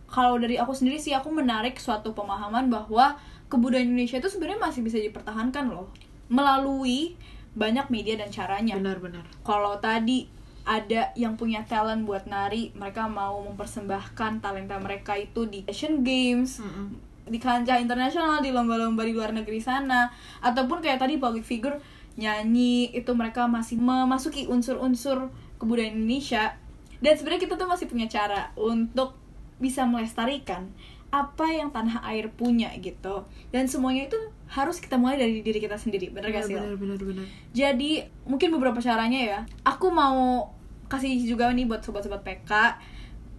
kalau 0.08 0.40
dari 0.40 0.56
aku 0.56 0.72
sendiri 0.72 0.96
sih 0.96 1.12
aku 1.12 1.28
menarik 1.28 1.76
suatu 1.76 2.16
pemahaman 2.16 2.72
bahwa 2.72 3.20
kebudayaan 3.52 3.92
Indonesia 3.92 4.16
itu 4.16 4.32
sebenarnya 4.32 4.60
masih 4.72 4.80
bisa 4.80 4.96
dipertahankan 4.96 5.68
loh 5.68 5.92
melalui 6.32 7.12
banyak 7.52 7.92
media 7.92 8.16
dan 8.16 8.32
caranya. 8.32 8.80
Benar-benar. 8.80 9.28
Kalau 9.44 9.76
tadi 9.84 10.24
ada 10.64 11.12
yang 11.12 11.36
punya 11.36 11.60
talent 11.68 12.08
buat 12.08 12.24
nari, 12.24 12.72
mereka 12.72 13.04
mau 13.04 13.44
mempersembahkan 13.52 14.40
talenta 14.40 14.80
mereka 14.80 15.12
itu 15.20 15.44
di 15.44 15.60
Asian 15.68 16.00
Games, 16.00 16.62
Mm-mm. 16.64 16.96
di 17.28 17.36
kancah 17.36 17.76
internasional, 17.76 18.40
di 18.40 18.48
lomba-lomba 18.48 19.04
di 19.04 19.12
luar 19.12 19.36
negeri 19.36 19.60
sana, 19.60 20.08
ataupun 20.40 20.80
kayak 20.80 21.04
tadi 21.04 21.20
public 21.20 21.44
figure 21.44 21.76
nyanyi 22.16 22.92
itu 22.92 23.12
mereka 23.16 23.48
masih 23.48 23.80
memasuki 23.80 24.44
unsur-unsur 24.48 25.32
kebudayaan 25.62 25.94
Indonesia. 25.94 26.58
Dan 26.98 27.14
sebenarnya 27.14 27.46
kita 27.46 27.54
tuh 27.54 27.70
masih 27.70 27.86
punya 27.86 28.10
cara 28.10 28.50
untuk 28.58 29.14
bisa 29.62 29.86
melestarikan 29.86 30.74
apa 31.12 31.44
yang 31.52 31.70
tanah 31.70 32.02
air 32.08 32.32
punya 32.32 32.72
gitu. 32.82 33.22
Dan 33.54 33.70
semuanya 33.70 34.10
itu 34.10 34.18
harus 34.48 34.80
kita 34.80 34.96
mulai 34.96 35.20
dari 35.20 35.44
diri 35.44 35.60
kita 35.60 35.76
sendiri, 35.76 36.08
bener 36.10 36.32
gak 36.32 36.48
sih? 36.48 36.56
Benar 36.56 36.74
benar 36.80 36.98
benar. 36.98 37.26
Jadi 37.52 38.02
mungkin 38.26 38.48
beberapa 38.50 38.80
caranya 38.80 39.20
ya. 39.20 39.38
Aku 39.62 39.92
mau 39.92 40.50
kasih 40.88 41.14
juga 41.24 41.52
nih 41.52 41.68
buat 41.68 41.84
sobat-sobat 41.84 42.24
PK. 42.24 42.50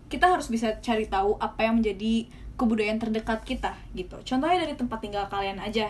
Kita 0.07 0.29
harus 0.29 0.47
bisa 0.53 0.77
cari 0.79 1.09
tahu 1.09 1.35
apa 1.41 1.65
yang 1.65 1.81
menjadi 1.81 2.29
kebudayaan 2.53 3.01
terdekat 3.01 3.41
kita 3.41 3.73
gitu. 3.97 4.21
Contohnya 4.21 4.61
dari 4.61 4.77
tempat 4.77 5.01
tinggal 5.01 5.25
kalian 5.25 5.57
aja. 5.57 5.89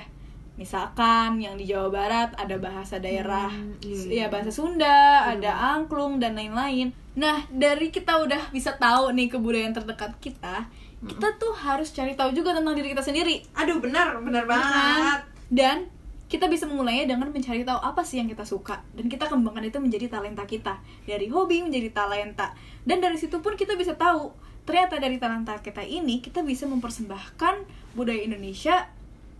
Misalkan 0.54 1.42
yang 1.42 1.58
di 1.58 1.66
Jawa 1.66 1.90
Barat 1.90 2.30
ada 2.38 2.56
bahasa 2.62 3.02
daerah, 3.02 3.50
Hmm, 3.50 3.74
iya, 3.82 3.98
ya 3.98 4.14
iya. 4.14 4.26
bahasa 4.30 4.54
Sunda, 4.54 5.26
ada 5.26 5.52
angklung 5.74 6.22
dan 6.22 6.38
lain-lain. 6.38 6.94
Nah, 7.18 7.46
dari 7.50 7.90
kita 7.90 8.22
udah 8.22 8.54
bisa 8.54 8.78
tahu 8.78 9.14
nih 9.18 9.34
kebudayaan 9.34 9.74
terdekat 9.74 10.14
kita, 10.22 10.70
kita 11.04 11.28
tuh 11.42 11.54
harus 11.58 11.90
cari 11.92 12.14
tahu 12.14 12.32
juga 12.32 12.54
tentang 12.54 12.78
diri 12.78 12.94
kita 12.94 13.04
sendiri. 13.04 13.44
Aduh 13.58 13.82
benar 13.82 14.22
benar 14.22 14.46
kan? 14.48 15.26
Dan 15.50 15.90
kita 16.32 16.50
bisa 16.50 16.66
memulainya 16.66 17.14
dengan 17.14 17.30
mencari 17.30 17.62
tahu 17.62 17.78
apa 17.78 18.02
sih 18.02 18.18
yang 18.18 18.30
kita 18.30 18.48
suka. 18.48 18.82
Dan 18.96 19.12
kita 19.12 19.30
kembangkan 19.30 19.68
itu 19.68 19.78
menjadi 19.78 20.10
talenta 20.10 20.48
kita. 20.50 20.82
Dari 21.06 21.30
hobi 21.30 21.62
menjadi 21.62 21.94
talenta. 21.94 22.58
Dan 22.82 23.04
dari 23.04 23.20
situ 23.20 23.38
pun 23.44 23.54
kita 23.54 23.78
bisa 23.78 23.94
tahu 23.94 24.34
ternyata 24.64 24.96
dari 24.96 25.20
talenta 25.20 25.60
kita 25.60 25.84
ini 25.84 26.24
kita 26.24 26.40
bisa 26.40 26.64
mempersembahkan 26.72 27.68
budaya 28.00 28.24
Indonesia 28.24 28.88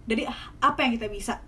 dari 0.04 0.24
ah- 0.24 0.36
apa 0.62 0.80
yang 0.82 0.96
kita 0.96 1.08
bisa 1.08 1.40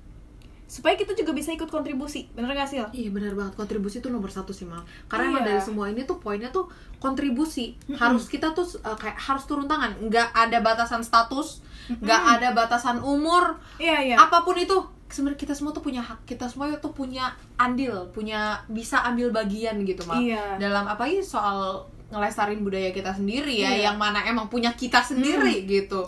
supaya 0.66 0.94
kita 0.94 1.14
juga 1.14 1.30
bisa 1.30 1.54
ikut 1.54 1.70
kontribusi 1.70 2.26
bener 2.34 2.50
gak 2.52 2.66
sih? 2.66 2.82
Iya 2.82 3.10
benar 3.10 3.32
banget 3.32 3.54
kontribusi 3.54 4.02
itu 4.02 4.10
nomor 4.10 4.28
satu 4.28 4.50
sih 4.50 4.66
mal. 4.66 4.82
Karena 5.06 5.30
emang 5.30 5.46
Iya. 5.46 5.50
dari 5.52 5.62
semua 5.62 5.86
ini 5.88 6.02
tuh 6.04 6.18
poinnya 6.18 6.50
tuh 6.50 6.66
kontribusi. 6.98 7.78
Harus 7.94 8.26
kita 8.26 8.50
tuh 8.52 8.66
uh, 8.82 8.98
kayak 8.98 9.14
harus 9.16 9.46
turun 9.46 9.70
tangan. 9.70 9.94
Nggak 10.02 10.34
ada 10.34 10.58
batasan 10.60 11.00
status, 11.00 11.62
nggak 11.96 12.22
ada 12.34 12.50
batasan 12.52 12.98
umur. 13.00 13.62
iya 13.78 14.02
iya 14.04 14.16
Apa 14.18 14.42
pun 14.42 14.58
itu 14.58 14.74
sebenarnya 15.06 15.38
kita 15.40 15.54
semua 15.54 15.70
tuh 15.70 15.86
punya 15.86 16.02
hak. 16.02 16.26
Kita 16.26 16.50
semua 16.50 16.74
tuh 16.76 16.92
punya 16.92 17.30
andil, 17.56 18.10
punya 18.10 18.58
bisa 18.66 19.06
ambil 19.06 19.30
bagian 19.30 19.86
gitu 19.86 20.02
mal. 20.04 20.18
Iya. 20.18 20.58
Dalam 20.58 20.90
apa 20.90 21.06
ini 21.06 21.22
soal 21.22 21.86
ngelestarin 22.10 22.62
budaya 22.62 22.90
kita 22.90 23.14
sendiri 23.14 23.54
ya, 23.56 23.70
Iya. 23.70 23.94
yang 23.94 23.98
mana 23.98 24.26
emang 24.26 24.50
punya 24.50 24.74
kita 24.74 24.98
sendiri 25.00 25.62
gitu. 25.64 26.02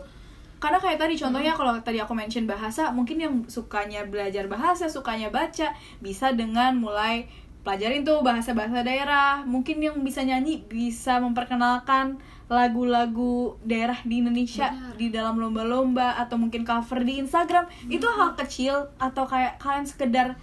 Karena 0.57 0.81
kayak 0.81 0.97
tadi 0.97 1.13
contohnya 1.17 1.53
kalau 1.53 1.77
tadi 1.85 2.01
aku 2.01 2.17
mention 2.17 2.49
bahasa 2.49 2.89
mungkin 2.89 3.17
yang 3.21 3.33
sukanya 3.45 4.05
belajar 4.09 4.49
bahasa 4.49 4.89
sukanya 4.89 5.29
baca 5.29 5.77
bisa 6.01 6.33
dengan 6.33 6.81
mulai 6.81 7.29
pelajarin 7.67 8.07
tuh 8.07 8.23
bahasa-bahasa 8.23 8.79
daerah. 8.79 9.43
Mungkin 9.43 9.83
yang 9.83 9.99
bisa 9.99 10.23
nyanyi 10.23 10.63
bisa 10.63 11.19
memperkenalkan 11.19 12.15
lagu-lagu 12.47 13.59
daerah 13.67 13.99
di 14.07 14.23
Indonesia 14.23 14.71
Benar. 14.71 14.95
di 14.95 15.07
dalam 15.11 15.35
lomba-lomba 15.35 16.15
atau 16.15 16.39
mungkin 16.39 16.63
cover 16.63 17.03
di 17.03 17.19
Instagram. 17.19 17.67
Itu 17.91 18.07
hal 18.07 18.39
kecil 18.39 18.87
atau 18.95 19.27
kayak 19.27 19.59
kalian 19.59 19.83
sekedar 19.83 20.39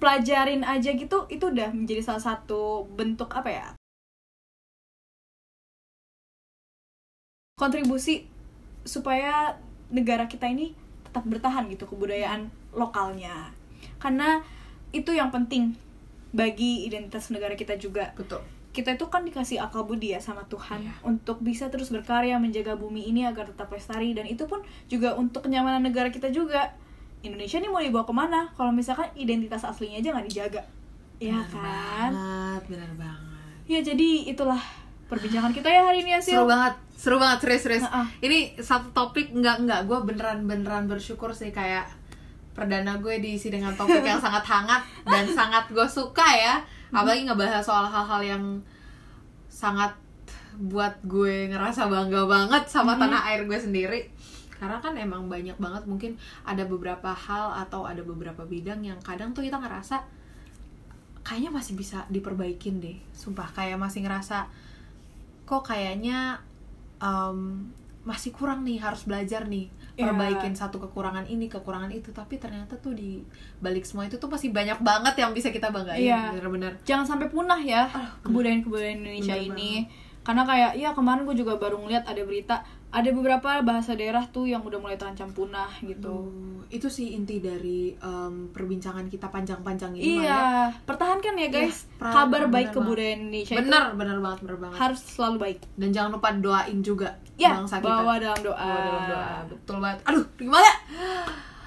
pelajarin 0.00 0.64
aja 0.64 0.90
gitu 0.96 1.28
itu 1.30 1.44
udah 1.48 1.70
menjadi 1.70 2.02
salah 2.02 2.24
satu 2.34 2.88
bentuk 2.92 3.30
apa 3.30 3.48
ya 3.48 3.66
kontribusi 7.54 8.26
supaya 8.84 9.56
negara 9.88 10.28
kita 10.28 10.46
ini 10.46 10.72
tetap 11.02 11.24
bertahan 11.24 11.66
gitu 11.68 11.84
kebudayaan 11.84 12.48
lokalnya. 12.70 13.50
Karena 13.98 14.40
itu 14.90 15.10
yang 15.10 15.28
penting 15.28 15.74
bagi 16.30 16.84
identitas 16.84 17.30
negara 17.30 17.54
kita 17.54 17.74
juga. 17.74 18.12
Betul. 18.14 18.42
Kita 18.74 18.90
itu 18.90 19.06
kan 19.06 19.22
dikasih 19.22 19.62
akal 19.62 19.86
budi 19.86 20.10
ya 20.10 20.18
sama 20.18 20.42
Tuhan 20.44 20.82
Iya. 20.82 20.94
untuk 21.06 21.38
bisa 21.40 21.70
terus 21.70 21.94
berkarya 21.94 22.42
menjaga 22.42 22.74
bumi 22.74 23.06
ini 23.06 23.22
agar 23.22 23.46
tetap 23.46 23.70
lestari. 23.70 24.12
Dan 24.12 24.26
itu 24.26 24.44
pun 24.44 24.58
juga 24.90 25.14
untuk 25.14 25.46
kenyamanan 25.46 25.80
negara 25.80 26.10
kita 26.10 26.28
juga. 26.28 26.74
Indonesia 27.22 27.56
ini 27.56 27.70
mau 27.70 27.78
dibawa 27.78 28.02
ke 28.02 28.12
mana? 28.12 28.50
Kalau 28.52 28.74
misalkan 28.74 29.08
identitas 29.14 29.62
aslinya 29.62 30.02
aja 30.02 30.10
nggak 30.10 30.26
dijaga. 30.26 30.62
Ya 31.22 31.38
Benar 31.38 31.46
kan? 31.54 32.10
banget 32.12 32.62
benar 32.68 32.90
banget. 32.98 33.54
Ya 33.64 33.78
jadi 33.80 34.08
itulah 34.26 34.60
perbincangan 35.14 35.52
kita 35.54 35.68
ya 35.70 35.82
hari 35.86 36.02
ini 36.02 36.18
ya 36.18 36.20
Sil. 36.20 36.42
seru 36.42 36.46
banget 36.50 36.74
seru 36.98 37.16
banget 37.22 37.38
serius 37.46 37.62
serius. 37.62 37.84
Heeh. 37.86 38.06
ini 38.26 38.38
satu 38.58 38.90
topik 38.90 39.30
nggak 39.30 39.56
nggak 39.66 39.80
gue 39.86 39.98
beneran 40.02 40.42
beneran 40.50 40.90
bersyukur 40.90 41.30
sih 41.30 41.54
kayak 41.54 41.86
perdana 42.54 42.98
gue 43.02 43.18
diisi 43.18 43.50
dengan 43.50 43.74
topik 43.74 44.02
yang 44.02 44.22
sangat 44.24 44.46
hangat 44.46 44.82
dan 45.06 45.24
sangat 45.30 45.70
gue 45.70 45.86
suka 45.86 46.26
ya. 46.34 46.54
Apalagi 46.94 47.26
ngebahas 47.26 47.62
soal 47.62 47.90
hal-hal 47.90 48.22
yang 48.22 48.44
sangat 49.50 49.90
buat 50.54 50.94
gue 51.02 51.50
ngerasa 51.50 51.90
bangga 51.90 52.30
banget 52.30 52.70
sama 52.70 52.94
tanah 52.94 53.26
air 53.34 53.42
gue 53.46 53.58
sendiri. 53.58 54.00
Karena 54.54 54.78
kan 54.78 54.94
emang 54.94 55.26
banyak 55.26 55.58
banget 55.58 55.82
mungkin 55.90 56.14
ada 56.46 56.62
beberapa 56.62 57.10
hal 57.10 57.66
atau 57.66 57.82
ada 57.84 58.00
beberapa 58.06 58.46
bidang 58.46 58.86
yang 58.86 58.98
kadang 59.02 59.34
tuh 59.34 59.42
kita 59.42 59.58
ngerasa 59.58 60.06
kayaknya 61.26 61.50
masih 61.50 61.74
bisa 61.74 62.06
diperbaikin 62.06 62.78
deh. 62.78 62.96
Sumpah 63.10 63.50
kayak 63.50 63.82
masih 63.82 64.06
ngerasa 64.06 64.46
kok 65.44 65.62
kayaknya 65.64 66.40
em, 66.98 67.68
masih 68.02 68.30
kurang 68.30 68.62
nih 68.62 68.78
harus 68.78 69.04
belajar 69.04 69.44
nih 69.44 69.68
Iya. 69.94 70.10
perbaikin 70.10 70.50
satu 70.52 70.82
kekurangan 70.82 71.22
ini 71.24 71.46
kekurangan 71.46 71.86
itu 71.88 72.10
tapi 72.10 72.34
ternyata 72.36 72.74
tuh 72.76 72.90
di 72.92 73.22
balik 73.62 73.86
semua 73.86 74.02
itu 74.02 74.18
tuh 74.18 74.26
masih 74.26 74.50
banyak 74.50 74.82
banget 74.82 75.14
yang 75.16 75.30
bisa 75.30 75.54
kita 75.54 75.70
banggain 75.70 76.02
Iya. 76.02 76.34
bener-bener 76.34 76.74
jangan 76.82 77.06
sampai 77.06 77.30
punah 77.30 77.62
ya 77.62 77.86
kebudayaan-kebudayaan 78.26 78.98
Indonesia 79.00 79.34
Bener 79.34 79.54
ini 79.54 79.72
karena 80.20 80.42
kayak 80.42 80.72
ya 80.74 80.90
kemarin 80.90 81.22
gue 81.22 81.36
juga 81.36 81.54
baru 81.54 81.78
ngeliat 81.78 82.04
ada 82.04 82.22
berita 82.24 82.66
ada 82.94 83.10
beberapa 83.10 83.58
bahasa 83.60 83.98
daerah 83.98 84.22
tuh 84.30 84.46
yang 84.46 84.62
udah 84.62 84.78
mulai 84.78 84.94
terancam 84.94 85.26
punah 85.28 85.66
gitu. 85.82 86.30
Tuh, 86.30 86.62
itu 86.70 86.86
sih 86.86 87.12
inti 87.12 87.42
dari 87.42 87.90
em, 87.92 88.54
perbincangan 88.54 89.10
kita 89.10 89.28
panjang-panjang 89.28 89.92
ini 89.94 90.22
iya. 90.22 90.70
Pertahankan 90.86 91.34
ya 91.34 91.48
guys. 91.50 91.84
Iya, 91.84 91.98
pra- 91.98 92.14
kabar 92.14 92.42
baik 92.46 92.70
kebudayaan 92.70 93.18
Indonesia 93.26 93.54
itu 93.54 93.60
bener 93.60 93.84
bener 93.94 94.18
banget 94.22 94.38
bener 94.46 94.58
banget. 94.62 94.76
harus 94.78 95.00
selalu 95.02 95.36
baik. 95.42 95.58
Dan 95.74 95.90
jangan 95.90 96.10
lupa 96.14 96.30
doain 96.32 96.78
juga 96.80 97.10
ya 97.34 97.50
bangsa 97.58 97.82
kita. 97.82 97.90
bawa 97.90 98.14
dalam 98.22 98.40
doa. 98.40 98.54
Bawa 98.54 98.78
dalam 98.78 99.02
doa 99.10 99.34
betul 99.50 99.76
banget. 99.82 99.98
Aduh 100.06 100.24
gimana 100.38 100.70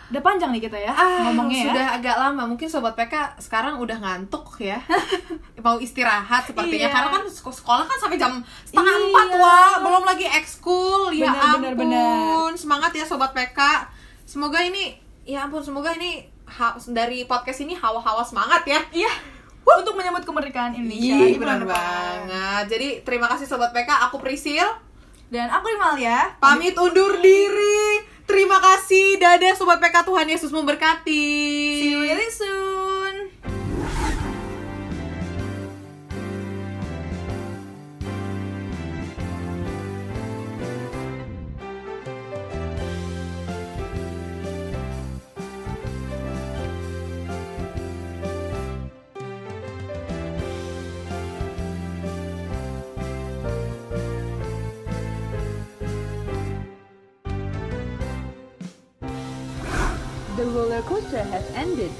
udah 0.08 0.22
panjang 0.22 0.50
nih 0.50 0.64
kita 0.64 0.78
ya 0.78 0.90
Ah, 0.90 1.28
ngomongnya 1.28 1.58
ya. 1.58 1.66
sudah 1.68 1.86
agak 1.94 2.16
lama. 2.18 2.44
Mungkin 2.46 2.66
sobat 2.66 2.94
PK 2.94 3.12
sekarang 3.38 3.76
udah 3.76 3.98
ngantuk 3.98 4.48
ya. 4.58 4.80
Mau 5.60 5.78
istirahat 5.78 6.46
sepertinya. 6.46 6.80
Iya. 6.82 6.90
karena 6.90 7.10
kan 7.12 7.24
sek- 7.26 7.52
sekolah 7.54 7.84
kan 7.84 7.98
sampai 7.98 8.16
jam 8.16 8.32
setengah 8.64 8.88
Iya. 8.90 9.04
empat 9.06 9.28
wah 9.36 9.74
belum 9.80 10.04
lagi 10.04 10.26
ekskul. 10.26 11.12
Ya 11.12 11.28
ampun. 11.28 11.60
bener, 11.60 11.74
bener. 11.76 12.56
semangat 12.56 12.92
ya 12.92 13.04
sobat 13.04 13.32
PK 13.32 13.60
semoga 14.24 14.60
ini 14.60 14.96
ya 15.24 15.44
ampun 15.44 15.60
semoga 15.60 15.92
ini 15.92 16.24
ha- 16.48 16.80
dari 16.88 17.24
podcast 17.24 17.60
ini 17.60 17.74
hawa-hawa 17.74 18.22
semangat 18.22 18.64
ya. 18.64 18.80
Iya. 18.90 19.12
Untuk 19.68 19.94
menyambut 19.94 20.24
kemerdekaan 20.24 20.72
Indonesia. 20.74 21.20
Di 21.28 21.36
benar 21.36 21.60
banget. 21.62 22.64
Jadi 22.70 23.04
terima 23.04 23.28
kasih 23.28 23.44
sobat 23.44 23.70
PK 23.70 23.92
aku 24.02 24.18
Prisil. 24.18 24.64
Dan 25.28 25.52
aku 25.52 25.68
Imal 25.68 26.00
ya 26.00 26.40
pamit 26.40 26.72
undur 26.74 27.20
diri 27.20 27.77
terima 28.38 28.62
kasih. 28.62 29.18
Dadah 29.18 29.58
sobat 29.58 29.82
PK 29.82 30.06
Tuhan 30.06 30.30
Yesus 30.30 30.54
memberkati. 30.54 31.26
See 31.82 31.90
you 31.90 32.06
really 32.06 32.30
has 61.38 61.52
ended. 61.56 61.97